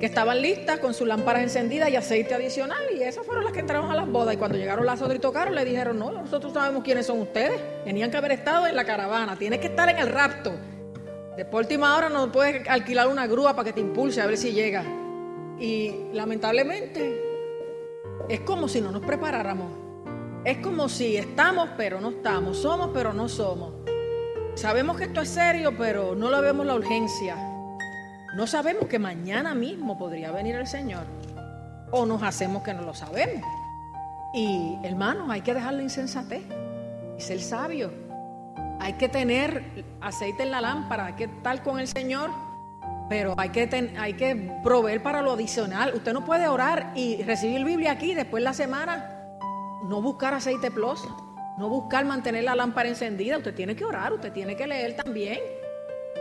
que 0.00 0.06
estaban 0.06 0.40
listas 0.40 0.78
con 0.80 0.94
sus 0.94 1.06
lámparas 1.06 1.42
encendidas 1.42 1.90
y 1.90 1.96
aceite 1.96 2.34
adicional. 2.34 2.82
Y 2.96 3.02
esas 3.02 3.26
fueron 3.26 3.44
las 3.44 3.52
que 3.52 3.60
entraron 3.60 3.90
a 3.90 3.94
las 3.94 4.08
bodas. 4.08 4.34
Y 4.34 4.38
cuando 4.38 4.56
llegaron 4.56 4.86
las 4.86 5.02
otras 5.02 5.16
y 5.16 5.20
tocaron, 5.20 5.54
le 5.54 5.66
dijeron, 5.66 5.98
no, 5.98 6.10
nosotros 6.10 6.54
sabemos 6.54 6.82
quiénes 6.82 7.06
son 7.06 7.20
ustedes. 7.20 7.60
Tenían 7.84 8.10
que 8.10 8.16
haber 8.16 8.32
estado 8.32 8.66
en 8.66 8.74
la 8.74 8.84
caravana, 8.84 9.36
tienes 9.36 9.60
que 9.60 9.66
estar 9.66 9.88
en 9.90 9.98
el 9.98 10.08
rapto. 10.08 10.52
Después 11.36 11.66
última 11.66 11.96
hora 11.96 12.08
no 12.08 12.32
puedes 12.32 12.66
alquilar 12.68 13.08
una 13.08 13.26
grúa 13.26 13.54
para 13.54 13.66
que 13.66 13.72
te 13.74 13.80
impulse 13.80 14.22
a 14.22 14.26
ver 14.26 14.38
si 14.38 14.52
llega. 14.52 14.82
Y 15.60 16.06
lamentablemente 16.12 17.22
es 18.28 18.40
como 18.40 18.66
si 18.66 18.80
no 18.80 18.90
nos 18.90 19.02
preparáramos. 19.02 19.81
Es 20.44 20.58
como 20.58 20.88
si 20.88 21.16
estamos 21.16 21.70
pero 21.76 22.00
no 22.00 22.10
estamos, 22.10 22.58
somos 22.58 22.90
pero 22.92 23.12
no 23.12 23.28
somos. 23.28 23.74
Sabemos 24.54 24.96
que 24.96 25.04
esto 25.04 25.22
es 25.22 25.28
serio, 25.28 25.76
pero 25.78 26.14
no 26.14 26.30
lo 26.30 26.42
vemos 26.42 26.66
la 26.66 26.74
urgencia. 26.74 27.36
No 28.36 28.46
sabemos 28.46 28.86
que 28.86 28.98
mañana 28.98 29.54
mismo 29.54 29.98
podría 29.98 30.30
venir 30.30 30.56
el 30.56 30.66
Señor. 30.66 31.04
O 31.90 32.06
nos 32.06 32.22
hacemos 32.22 32.62
que 32.62 32.74
no 32.74 32.82
lo 32.82 32.94
sabemos. 32.94 33.42
Y 34.34 34.78
hermanos, 34.82 35.28
hay 35.30 35.42
que 35.42 35.54
dejar 35.54 35.74
la 35.74 35.82
insensatez 35.82 36.42
y 37.18 37.20
ser 37.20 37.40
sabio. 37.40 37.92
Hay 38.80 38.94
que 38.94 39.08
tener 39.08 39.84
aceite 40.00 40.42
en 40.42 40.50
la 40.50 40.60
lámpara, 40.60 41.06
hay 41.06 41.12
que 41.14 41.24
estar 41.24 41.62
con 41.62 41.78
el 41.78 41.86
Señor, 41.86 42.30
pero 43.08 43.34
hay 43.36 43.50
que, 43.50 43.94
hay 43.98 44.14
que 44.14 44.52
proveer 44.62 45.02
para 45.02 45.22
lo 45.22 45.32
adicional. 45.32 45.92
Usted 45.94 46.12
no 46.12 46.24
puede 46.24 46.48
orar 46.48 46.92
y 46.94 47.22
recibir 47.22 47.64
Biblia 47.64 47.92
aquí 47.92 48.14
después 48.14 48.40
de 48.40 48.44
la 48.44 48.54
semana, 48.54 49.11
no 49.84 50.00
buscar 50.02 50.34
aceite 50.34 50.70
plus, 50.70 51.02
no 51.58 51.68
buscar 51.68 52.04
mantener 52.04 52.44
la 52.44 52.54
lámpara 52.54 52.88
encendida. 52.88 53.38
Usted 53.38 53.54
tiene 53.54 53.76
que 53.76 53.84
orar, 53.84 54.12
usted 54.12 54.32
tiene 54.32 54.56
que 54.56 54.66
leer 54.66 54.96
también. 54.96 55.38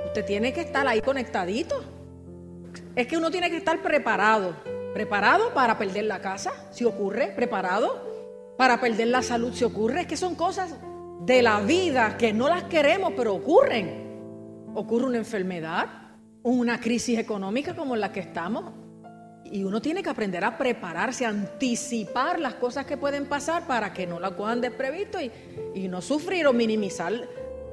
Usted 0.06 0.26
tiene 0.26 0.54
que 0.54 0.62
estar 0.62 0.88
ahí 0.88 1.02
conectadito. 1.02 1.84
Es 2.96 3.08
que 3.08 3.18
uno 3.18 3.32
tiene 3.32 3.50
que 3.50 3.58
estar 3.58 3.82
preparado 3.82 4.56
preparado 4.94 5.54
para 5.54 5.78
perder 5.78 6.06
la 6.06 6.20
casa, 6.20 6.52
si 6.72 6.84
ocurre, 6.84 7.28
preparado 7.28 8.10
para 8.58 8.80
perder 8.80 9.08
la 9.08 9.22
salud, 9.22 9.54
si 9.54 9.64
ocurre. 9.64 10.02
Es 10.02 10.08
que 10.08 10.18
son 10.18 10.36
cosas 10.36 10.76
de 11.26 11.42
la 11.42 11.62
vida 11.62 12.18
que 12.18 12.34
no 12.34 12.50
las 12.50 12.64
queremos, 12.66 13.14
pero 13.16 13.34
ocurren. 13.34 14.70
Ocurre 14.76 15.06
una 15.06 15.18
enfermedad, 15.18 15.88
una 16.44 16.80
crisis 16.80 17.18
económica 17.18 17.76
como 17.76 17.96
la 17.96 18.12
que 18.12 18.20
estamos. 18.20 18.74
Y 19.52 19.64
uno 19.64 19.82
tiene 19.82 20.02
que 20.02 20.10
aprender 20.10 20.44
a 20.46 20.58
prepararse, 20.58 21.26
a 21.26 21.30
anticipar 21.30 22.40
las 22.40 22.56
cosas 22.56 22.86
que 22.86 22.96
pueden 22.96 23.26
pasar 23.26 23.68
para 23.68 23.94
que 23.94 24.08
no 24.08 24.20
la 24.20 24.32
cojan 24.32 24.62
desprevisto 24.62 25.20
y, 25.20 25.30
y 25.76 25.88
no 25.90 26.02
sufrir 26.02 26.48
o 26.48 26.54
minimizar 26.54 27.12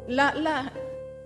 la, 0.08 0.34
la 0.34 0.72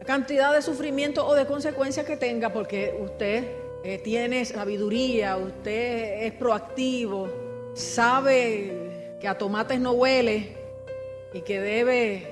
cantidad 0.04 0.52
de 0.52 0.62
sufrimiento 0.62 1.26
o 1.26 1.34
de 1.34 1.46
consecuencias 1.46 2.04
que 2.04 2.16
tenga, 2.16 2.52
porque 2.52 2.98
usted 3.00 3.62
eh, 3.84 3.98
tiene 3.98 4.44
sabiduría, 4.44 5.36
usted 5.36 6.24
es 6.24 6.32
proactivo, 6.34 7.28
sabe 7.74 9.16
que 9.20 9.28
a 9.28 9.38
tomates 9.38 9.80
no 9.80 9.92
huele 9.92 10.56
y 11.32 11.40
que 11.40 11.60
debe 11.60 12.26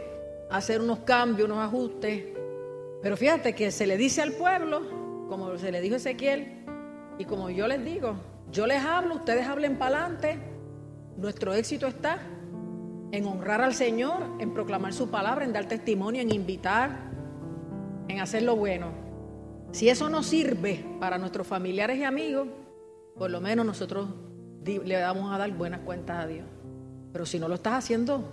hacer 0.51 0.81
unos 0.81 1.01
cambios, 1.01 1.49
unos 1.49 1.65
ajustes. 1.65 2.23
Pero 3.03 3.17
fíjate 3.17 3.55
que 3.55 3.71
se 3.71 3.87
le 3.87 3.97
dice 3.97 4.21
al 4.21 4.33
pueblo, 4.33 5.27
como 5.29 5.57
se 5.59 5.73
le 5.73 5.81
dijo 5.81 5.95
a 5.95 5.99
Ezequiel, 5.99 6.60
y 7.21 7.27
como 7.27 7.51
yo 7.51 7.69
les 7.69 7.85
digo, 7.85 8.15
yo 8.51 8.67
les 8.67 8.83
hablo, 8.83 9.17
ustedes 9.17 9.47
hablen 9.47 9.77
para 9.77 10.07
adelante, 10.07 10.39
nuestro 11.19 11.53
éxito 11.53 11.87
está 11.87 12.19
en 13.13 13.27
honrar 13.27 13.61
al 13.61 13.75
Señor, 13.75 14.23
en 14.39 14.55
proclamar 14.55 14.95
su 14.95 15.11
palabra, 15.11 15.45
en 15.45 15.53
dar 15.53 15.69
testimonio, 15.69 16.23
en 16.23 16.35
invitar, 16.35 17.11
en 18.09 18.21
hacer 18.21 18.43
lo 18.43 18.57
bueno. 18.57 18.87
Si 19.71 19.91
eso 19.91 20.09
no 20.09 20.23
sirve 20.23 20.83
para 20.99 21.19
nuestros 21.19 21.47
familiares 21.47 21.99
y 21.99 22.05
amigos, 22.05 22.49
por 23.19 23.31
lo 23.31 23.43
menos 23.43 23.67
nosotros 23.67 24.09
le 24.65 25.03
vamos 25.03 25.31
a 25.31 25.37
dar 25.37 25.53
buenas 25.53 25.81
cuentas 25.81 26.25
a 26.25 26.27
Dios. 26.27 26.47
Pero 27.13 27.27
si 27.27 27.39
no 27.39 27.49
lo 27.49 27.57
estás 27.57 27.75
haciendo, 27.75 28.25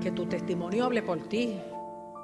que 0.00 0.10
tu 0.10 0.24
testimonio 0.24 0.86
hable 0.86 1.02
por 1.02 1.28
ti, 1.28 1.58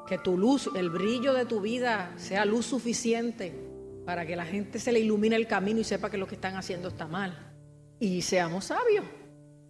que 0.09 0.17
tu 0.17 0.39
luz, 0.39 0.71
el 0.75 0.89
brillo 0.89 1.35
de 1.35 1.45
tu 1.45 1.61
vida 1.61 2.15
sea 2.17 2.47
luz 2.47 2.65
suficiente 2.65 3.70
para 4.11 4.27
que 4.27 4.35
la 4.35 4.44
gente 4.44 4.81
se 4.81 4.90
le 4.90 4.99
ilumine 4.99 5.37
el 5.37 5.46
camino 5.46 5.79
y 5.79 5.85
sepa 5.85 6.11
que 6.11 6.18
lo 6.18 6.27
que 6.27 6.35
están 6.35 6.57
haciendo 6.57 6.88
está 6.88 7.07
mal. 7.07 7.33
Y 8.01 8.23
seamos 8.23 8.64
sabios, 8.64 9.05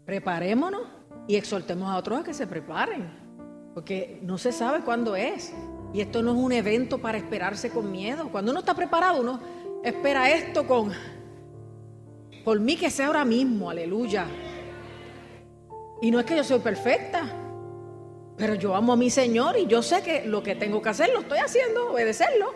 preparémonos 0.07 0.81
y 1.29 1.37
exhortemos 1.37 1.91
a 1.91 1.99
otros 1.99 2.21
a 2.21 2.25
que 2.25 2.33
se 2.33 2.47
preparen, 2.47 3.07
porque 3.75 4.19
no 4.23 4.39
se 4.39 4.51
sabe 4.51 4.81
cuándo 4.81 5.15
es. 5.15 5.53
Y 5.93 6.01
esto 6.01 6.23
no 6.23 6.31
es 6.31 6.39
un 6.39 6.53
evento 6.53 6.97
para 6.97 7.19
esperarse 7.19 7.69
con 7.69 7.93
miedo. 7.93 8.31
Cuando 8.33 8.51
uno 8.51 8.61
está 8.61 8.73
preparado, 8.73 9.21
uno 9.21 9.41
espera 9.85 10.31
esto 10.31 10.67
con, 10.67 10.91
por 12.43 12.59
mí 12.61 12.79
que 12.79 12.89
sea 12.89 13.09
ahora 13.09 13.27
mismo, 13.27 13.69
aleluya. 13.69 14.25
Y 16.01 16.11
no 16.11 16.19
es 16.19 16.25
que 16.25 16.35
yo 16.35 16.45
soy 16.45 16.61
perfecta, 16.61 17.31
pero 18.39 18.55
yo 18.55 18.75
amo 18.75 18.95
a 18.95 18.97
mi 18.97 19.11
Señor 19.11 19.59
y 19.59 19.67
yo 19.67 19.83
sé 19.83 20.03
que 20.03 20.25
lo 20.25 20.43
que 20.43 20.55
tengo 20.55 20.81
que 20.81 20.89
hacer 20.89 21.11
lo 21.11 21.21
estoy 21.21 21.41
haciendo, 21.41 21.93
obedecerlo, 21.93 22.55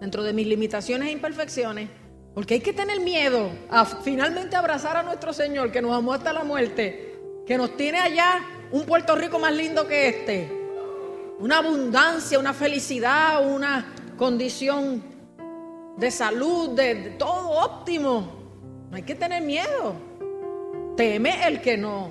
dentro 0.00 0.22
de 0.22 0.32
mis 0.32 0.46
limitaciones 0.46 1.08
e 1.08 1.12
imperfecciones. 1.12 1.88
Porque 2.34 2.54
hay 2.54 2.60
que 2.60 2.72
tener 2.72 3.00
miedo 3.00 3.50
a 3.70 3.84
finalmente 3.84 4.56
abrazar 4.56 4.96
a 4.96 5.02
nuestro 5.02 5.32
Señor 5.32 5.72
que 5.72 5.80
nos 5.80 5.92
amó 5.92 6.12
hasta 6.12 6.32
la 6.32 6.44
muerte, 6.44 7.18
que 7.46 7.56
nos 7.56 7.76
tiene 7.76 7.98
allá 7.98 8.40
un 8.70 8.84
Puerto 8.84 9.14
Rico 9.14 9.38
más 9.38 9.54
lindo 9.54 9.86
que 9.86 10.08
este 10.08 10.56
una 11.38 11.58
abundancia, 11.58 12.38
una 12.38 12.54
felicidad, 12.54 13.46
una 13.46 13.86
condición 14.16 15.02
de 15.96 16.10
salud, 16.10 16.70
de, 16.70 17.16
todo 17.18 17.50
óptimo. 17.50 18.32
No 18.90 18.96
hay 18.96 19.02
que 19.02 19.14
tener 19.14 19.42
miedo. 19.42 19.94
Teme 20.96 21.46
el 21.46 21.60
que 21.60 21.76
no 21.76 22.10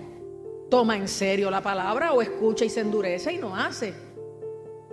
toma 0.69 0.95
en 0.95 1.07
serio 1.07 1.49
la 1.49 1.61
palabra 1.61 2.13
o 2.13 2.21
escucha 2.21 2.65
y 2.65 2.69
se 2.69 2.81
endurece 2.81 3.33
y 3.33 3.37
no 3.37 3.55
hace. 3.55 3.93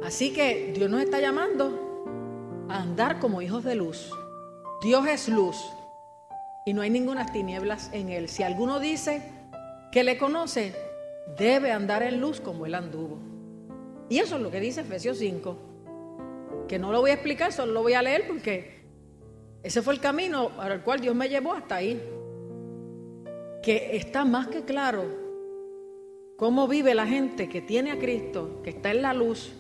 Así 0.03 0.33
que 0.33 0.73
Dios 0.75 0.91
nos 0.91 1.03
está 1.03 1.21
llamando 1.21 1.92
andar 2.81 3.19
como 3.19 3.43
hijos 3.43 3.65
de 3.65 3.75
luz. 3.75 4.11
Dios 4.83 5.07
es 5.07 5.29
luz 5.29 5.57
y 6.65 6.73
no 6.73 6.83
hay 6.83 6.91
ninguna 6.91 7.27
tinieblas 7.27 7.91
en 7.93 8.09
él. 8.09 8.29
Si 8.29 8.43
alguno 8.43 8.81
dice 8.81 9.23
que 9.91 10.05
le 10.05 10.19
conoce, 10.19 10.75
debe 11.39 11.73
andar 11.73 12.03
en 12.03 12.21
luz 12.21 12.41
como 12.41 12.67
él 12.67 12.75
anduvo. 12.75 13.19
Y 14.09 14.19
eso 14.19 14.37
es 14.37 14.43
lo 14.43 14.51
que 14.51 14.61
dice 14.61 14.83
Efesios 14.83 15.19
5. 15.19 15.57
Que 16.69 16.79
no 16.79 16.93
lo 16.93 17.01
voy 17.01 17.11
a 17.11 17.15
explicar, 17.15 17.53
solo 17.53 17.73
lo 17.73 17.83
voy 17.83 17.95
a 17.95 18.03
leer 18.03 18.27
porque 18.27 18.83
ese 19.63 19.83
fue 19.83 19.95
el 19.95 20.01
camino 20.01 20.51
para 20.57 20.75
el 20.75 20.83
cual 20.83 21.01
Dios 21.01 21.15
me 21.15 21.29
llevó 21.29 21.53
hasta 21.53 21.77
ahí. 21.77 22.03
Que 23.63 23.97
está 23.97 24.25
más 24.25 24.49
que 24.49 24.65
claro 24.65 25.05
cómo 26.37 26.67
vive 26.67 26.95
la 26.95 27.07
gente 27.07 27.49
que 27.49 27.61
tiene 27.61 27.93
a 27.93 27.99
Cristo, 27.99 28.61
que 28.65 28.71
está 28.71 28.91
en 28.91 29.03
la 29.03 29.15
luz, 29.15 29.53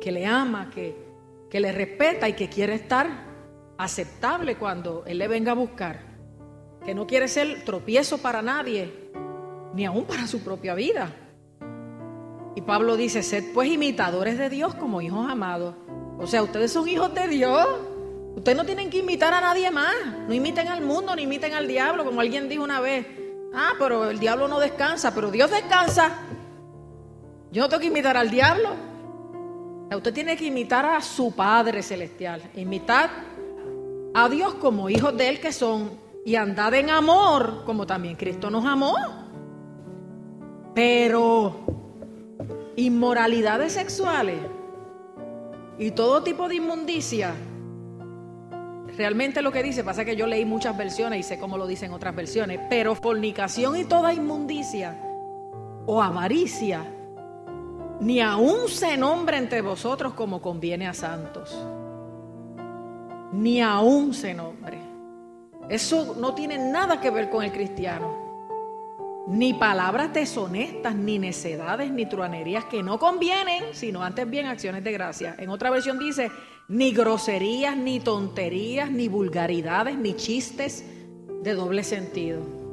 que 0.00 0.12
le 0.12 0.26
ama, 0.26 0.70
que, 0.70 1.03
que 1.50 1.60
le 1.60 1.72
respeta 1.72 2.28
y 2.28 2.34
que 2.34 2.48
quiere 2.48 2.74
estar 2.74 3.06
aceptable 3.78 4.56
cuando 4.56 5.04
Él 5.06 5.18
le 5.18 5.28
venga 5.28 5.52
a 5.52 5.54
buscar. 5.54 6.00
Que 6.84 6.94
no 6.94 7.06
quiere 7.06 7.28
ser 7.28 7.64
tropiezo 7.64 8.18
para 8.18 8.42
nadie, 8.42 9.10
ni 9.74 9.84
aún 9.84 10.04
para 10.04 10.26
su 10.26 10.42
propia 10.42 10.74
vida. 10.74 11.12
Y 12.56 12.60
Pablo 12.60 12.96
dice, 12.96 13.22
sed 13.22 13.52
pues 13.52 13.68
imitadores 13.68 14.38
de 14.38 14.48
Dios 14.48 14.74
como 14.74 15.00
hijos 15.00 15.28
amados. 15.28 15.74
O 16.18 16.26
sea, 16.26 16.42
ustedes 16.42 16.72
son 16.72 16.88
hijos 16.88 17.12
de 17.14 17.26
Dios. 17.26 17.66
Ustedes 18.36 18.56
no 18.56 18.64
tienen 18.64 18.90
que 18.90 18.98
imitar 18.98 19.34
a 19.34 19.40
nadie 19.40 19.70
más. 19.70 19.94
No 20.26 20.34
imiten 20.34 20.68
al 20.68 20.82
mundo, 20.82 21.16
ni 21.16 21.22
imiten 21.22 21.54
al 21.54 21.66
diablo, 21.66 22.04
como 22.04 22.20
alguien 22.20 22.48
dijo 22.48 22.62
una 22.62 22.80
vez. 22.80 23.06
Ah, 23.52 23.72
pero 23.78 24.10
el 24.10 24.18
diablo 24.18 24.48
no 24.48 24.60
descansa, 24.60 25.14
pero 25.14 25.30
Dios 25.30 25.50
descansa. 25.50 26.12
Yo 27.50 27.62
no 27.62 27.68
tengo 27.68 27.80
que 27.80 27.86
imitar 27.86 28.16
al 28.16 28.30
diablo. 28.30 28.70
Usted 29.92 30.12
tiene 30.12 30.36
que 30.36 30.46
imitar 30.46 30.86
a 30.86 31.00
su 31.00 31.32
Padre 31.32 31.82
Celestial. 31.82 32.42
Imitar 32.54 33.10
a 34.14 34.28
Dios 34.28 34.54
como 34.54 34.88
hijos 34.90 35.16
de 35.16 35.28
Él 35.28 35.40
que 35.40 35.52
son. 35.52 35.90
Y 36.24 36.36
andad 36.36 36.74
en 36.74 36.90
amor, 36.90 37.64
como 37.64 37.86
también 37.86 38.16
Cristo 38.16 38.50
nos 38.50 38.64
amó. 38.64 38.94
Pero 40.74 41.74
inmoralidades 42.76 43.74
sexuales 43.74 44.38
y 45.78 45.90
todo 45.90 46.22
tipo 46.22 46.48
de 46.48 46.56
inmundicia. 46.56 47.34
Realmente 48.96 49.42
lo 49.42 49.50
que 49.50 49.62
dice, 49.62 49.82
pasa 49.82 50.04
que 50.04 50.16
yo 50.16 50.26
leí 50.26 50.44
muchas 50.44 50.76
versiones 50.76 51.20
y 51.20 51.22
sé 51.22 51.38
cómo 51.38 51.58
lo 51.58 51.66
dicen 51.66 51.92
otras 51.92 52.14
versiones, 52.14 52.60
pero 52.70 52.94
fornicación 52.94 53.76
y 53.76 53.84
toda 53.84 54.14
inmundicia 54.14 55.00
o 55.86 56.00
avaricia, 56.00 56.84
ni 58.00 58.20
aún 58.20 58.68
se 58.68 58.96
nombre 58.96 59.36
entre 59.36 59.60
vosotros 59.60 60.14
como 60.14 60.40
conviene 60.40 60.86
a 60.86 60.94
santos. 60.94 61.56
Ni 63.32 63.60
aún 63.60 64.14
se 64.14 64.34
nombre. 64.34 64.78
Eso 65.68 66.14
no 66.18 66.34
tiene 66.34 66.58
nada 66.58 67.00
que 67.00 67.10
ver 67.10 67.30
con 67.30 67.42
el 67.42 67.52
cristiano 67.52 68.24
ni 69.26 69.54
palabras 69.54 70.12
deshonestas, 70.12 70.94
ni 70.94 71.18
necedades, 71.18 71.90
ni 71.90 72.06
truanerías 72.06 72.66
que 72.66 72.82
no 72.82 72.98
convienen, 72.98 73.64
sino 73.72 74.02
antes 74.02 74.28
bien 74.28 74.46
acciones 74.46 74.84
de 74.84 74.92
gracia. 74.92 75.34
En 75.38 75.48
otra 75.48 75.70
versión 75.70 75.98
dice, 75.98 76.30
ni 76.68 76.92
groserías, 76.92 77.76
ni 77.76 78.00
tonterías, 78.00 78.90
ni 78.90 79.08
vulgaridades, 79.08 79.96
ni 79.96 80.14
chistes 80.14 80.84
de 81.42 81.54
doble 81.54 81.84
sentido. 81.84 82.63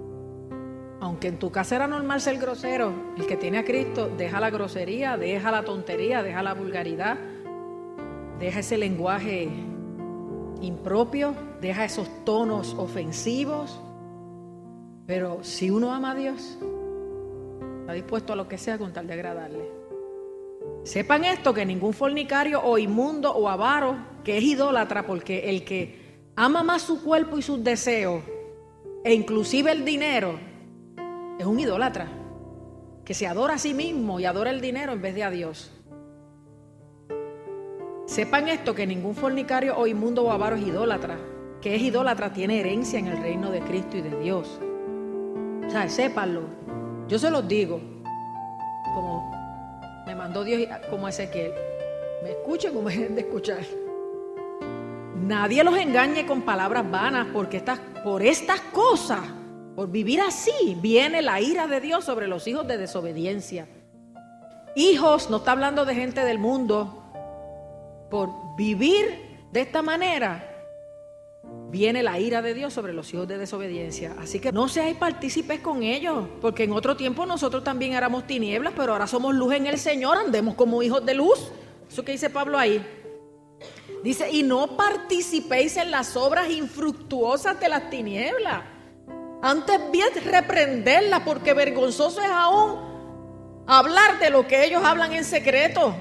Aunque 1.02 1.28
en 1.28 1.40
tu 1.40 1.52
casa 1.52 1.76
era 1.76 1.88
normal 1.88 2.22
ser 2.22 2.38
grosero, 2.38 2.94
el 3.18 3.26
que 3.28 3.36
tiene 3.36 3.58
a 3.58 3.66
Cristo 3.66 4.10
deja 4.16 4.40
la 4.40 4.50
grosería, 4.50 5.18
deja 5.18 5.52
la 5.52 5.66
tontería, 5.66 6.24
deja 6.24 6.42
la 6.42 6.54
vulgaridad, 6.54 7.18
deja 8.40 8.60
ese 8.60 8.78
lenguaje 8.78 9.50
impropio, 10.62 11.36
deja 11.60 11.84
esos 11.84 12.08
tonos 12.24 12.76
ofensivos 12.76 13.82
pero 15.12 15.44
si 15.44 15.70
uno 15.70 15.92
ama 15.92 16.12
a 16.12 16.16
Dios, 16.16 16.58
Está 17.82 17.92
dispuesto 17.92 18.32
a 18.32 18.36
lo 18.38 18.48
que 18.48 18.58
sea 18.58 18.78
con 18.78 18.94
tal 18.94 19.08
de 19.08 19.14
agradarle. 19.14 19.70
Sepan 20.84 21.26
esto, 21.26 21.54
que 21.54 21.66
ningún 21.66 21.94
fornicario 21.94 22.62
o 22.64 22.78
inmundo 22.78 23.34
o 23.34 23.50
avaro, 23.50 23.98
que 24.24 24.38
es 24.38 24.44
idólatra, 24.46 25.06
porque 25.06 25.50
el 25.50 25.66
que 25.66 26.22
ama 26.38 26.64
más 26.64 26.84
su 26.84 27.04
cuerpo 27.04 27.38
y 27.38 27.42
sus 27.42 27.62
deseos, 27.62 28.24
e 29.04 29.14
inclusive 29.14 29.72
el 29.72 29.84
dinero, 29.84 30.40
es 31.42 31.48
un 31.48 31.60
idólatra, 31.60 32.08
que 33.04 33.14
se 33.14 33.28
adora 33.28 33.56
a 33.56 33.58
sí 33.58 33.74
mismo 33.74 34.20
y 34.20 34.26
adora 34.26 34.52
el 34.52 34.62
dinero 34.62 34.94
en 34.94 35.02
vez 35.02 35.16
de 35.16 35.24
a 35.24 35.32
Dios. 35.32 35.72
Sepan 38.06 38.48
esto, 38.48 38.76
que 38.76 38.86
ningún 38.86 39.16
fornicario 39.16 39.78
o 39.78 39.88
inmundo 39.88 40.24
o 40.24 40.32
avaro 40.32 40.56
es 40.56 40.68
idólatra, 40.68 41.18
que 41.62 41.76
es 41.76 41.82
idólatra 41.82 42.32
tiene 42.32 42.60
herencia 42.60 43.00
en 43.00 43.08
el 43.08 43.18
reino 43.18 43.50
de 43.50 43.62
Cristo 43.62 43.98
y 43.98 44.02
de 44.02 44.20
Dios. 44.20 44.60
O 45.66 45.70
sea, 45.70 45.90
sépanlo. 45.90 46.44
Yo 47.08 47.18
se 47.18 47.32
los 47.32 47.48
digo, 47.48 47.80
como 48.94 49.32
me 50.06 50.14
mandó 50.14 50.44
Dios 50.44 50.68
como 50.90 51.08
Ezequiel. 51.08 51.54
Me 52.24 52.32
escuchen 52.32 52.74
como 52.74 52.90
me 52.90 52.98
de 52.98 53.22
escuchar. 53.22 53.64
Nadie 55.16 55.64
los 55.64 55.76
engañe 55.78 56.26
con 56.26 56.44
palabras 56.44 56.90
vanas, 56.90 57.28
porque 57.34 57.58
estas, 57.58 57.80
por 58.04 58.22
estas 58.22 58.62
cosas, 58.62 59.22
por 59.76 59.90
vivir 59.90 60.22
así, 60.22 60.78
viene 60.82 61.22
la 61.22 61.40
ira 61.40 61.68
de 61.68 61.80
Dios 61.80 62.06
sobre 62.06 62.28
los 62.28 62.48
hijos 62.48 62.68
de 62.68 62.78
desobediencia. 62.78 63.68
Hijos, 64.76 65.30
no 65.30 65.38
está 65.38 65.52
hablando 65.52 65.86
de 65.86 65.96
gente 65.96 66.24
del 66.24 66.40
mundo. 66.40 67.04
Por 68.10 68.30
vivir 68.58 69.40
de 69.52 69.62
esta 69.62 69.82
manera, 69.82 70.48
viene 71.70 72.04
la 72.04 72.20
ira 72.20 72.42
de 72.42 72.54
Dios 72.54 72.74
sobre 72.74 72.94
los 72.94 73.14
hijos 73.14 73.28
de 73.28 73.38
desobediencia. 73.38 74.16
Así 74.20 74.40
que 74.40 74.52
no 74.52 74.68
seáis 74.68 74.98
partícipes 74.98 75.62
con 75.62 75.84
ellos, 75.84 76.26
porque 76.42 76.64
en 76.64 76.74
otro 76.74 76.98
tiempo 76.98 77.26
nosotros 77.26 77.64
también 77.64 77.94
éramos 77.94 78.28
tinieblas, 78.28 78.74
pero 78.76 78.92
ahora 78.94 79.08
somos 79.08 79.34
luz 79.34 79.54
en 79.54 79.68
el 79.68 79.78
Señor, 79.78 80.18
andemos 80.18 80.56
como 80.56 80.84
hijos 80.84 81.06
de 81.06 81.14
luz. 81.14 81.52
Eso 81.90 82.04
que 82.04 82.12
dice 82.12 82.30
Pablo 82.30 82.58
ahí. 82.58 82.86
Dice, 84.04 84.30
y 84.32 84.44
no 84.44 84.76
participéis 84.76 85.78
en 85.78 85.92
las 85.92 86.18
obras 86.18 86.50
infructuosas 86.50 87.60
de 87.60 87.70
las 87.70 87.90
tinieblas. 87.90 88.64
Antes 89.42 89.80
bien 89.92 90.10
reprenderlas, 90.26 91.22
porque 91.22 91.54
vergonzoso 91.54 92.22
es 92.22 92.30
aún 92.30 92.92
hablar 93.68 94.20
de 94.20 94.30
lo 94.30 94.48
que 94.48 94.66
ellos 94.66 94.84
hablan 94.84 95.14
en 95.14 95.24
secreto. 95.24 95.96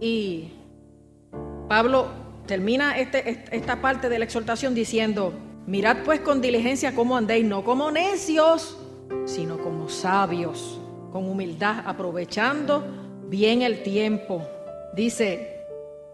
Y 0.00 0.52
Pablo 1.68 2.08
termina 2.46 2.98
este, 2.98 3.44
esta 3.52 3.80
parte 3.80 4.08
de 4.08 4.18
la 4.18 4.24
exhortación 4.24 4.74
diciendo, 4.74 5.34
mirad 5.66 5.98
pues 6.04 6.20
con 6.20 6.40
diligencia 6.40 6.94
cómo 6.94 7.16
andéis, 7.16 7.44
no 7.44 7.62
como 7.62 7.90
necios, 7.90 8.78
sino 9.26 9.58
como 9.58 9.88
sabios, 9.88 10.80
con 11.12 11.28
humildad, 11.28 11.82
aprovechando 11.84 12.84
bien 13.28 13.62
el 13.62 13.82
tiempo. 13.82 14.42
Dice, 14.94 15.60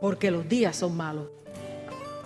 porque 0.00 0.30
los 0.30 0.48
días 0.48 0.76
son 0.76 0.96
malos. 0.96 1.28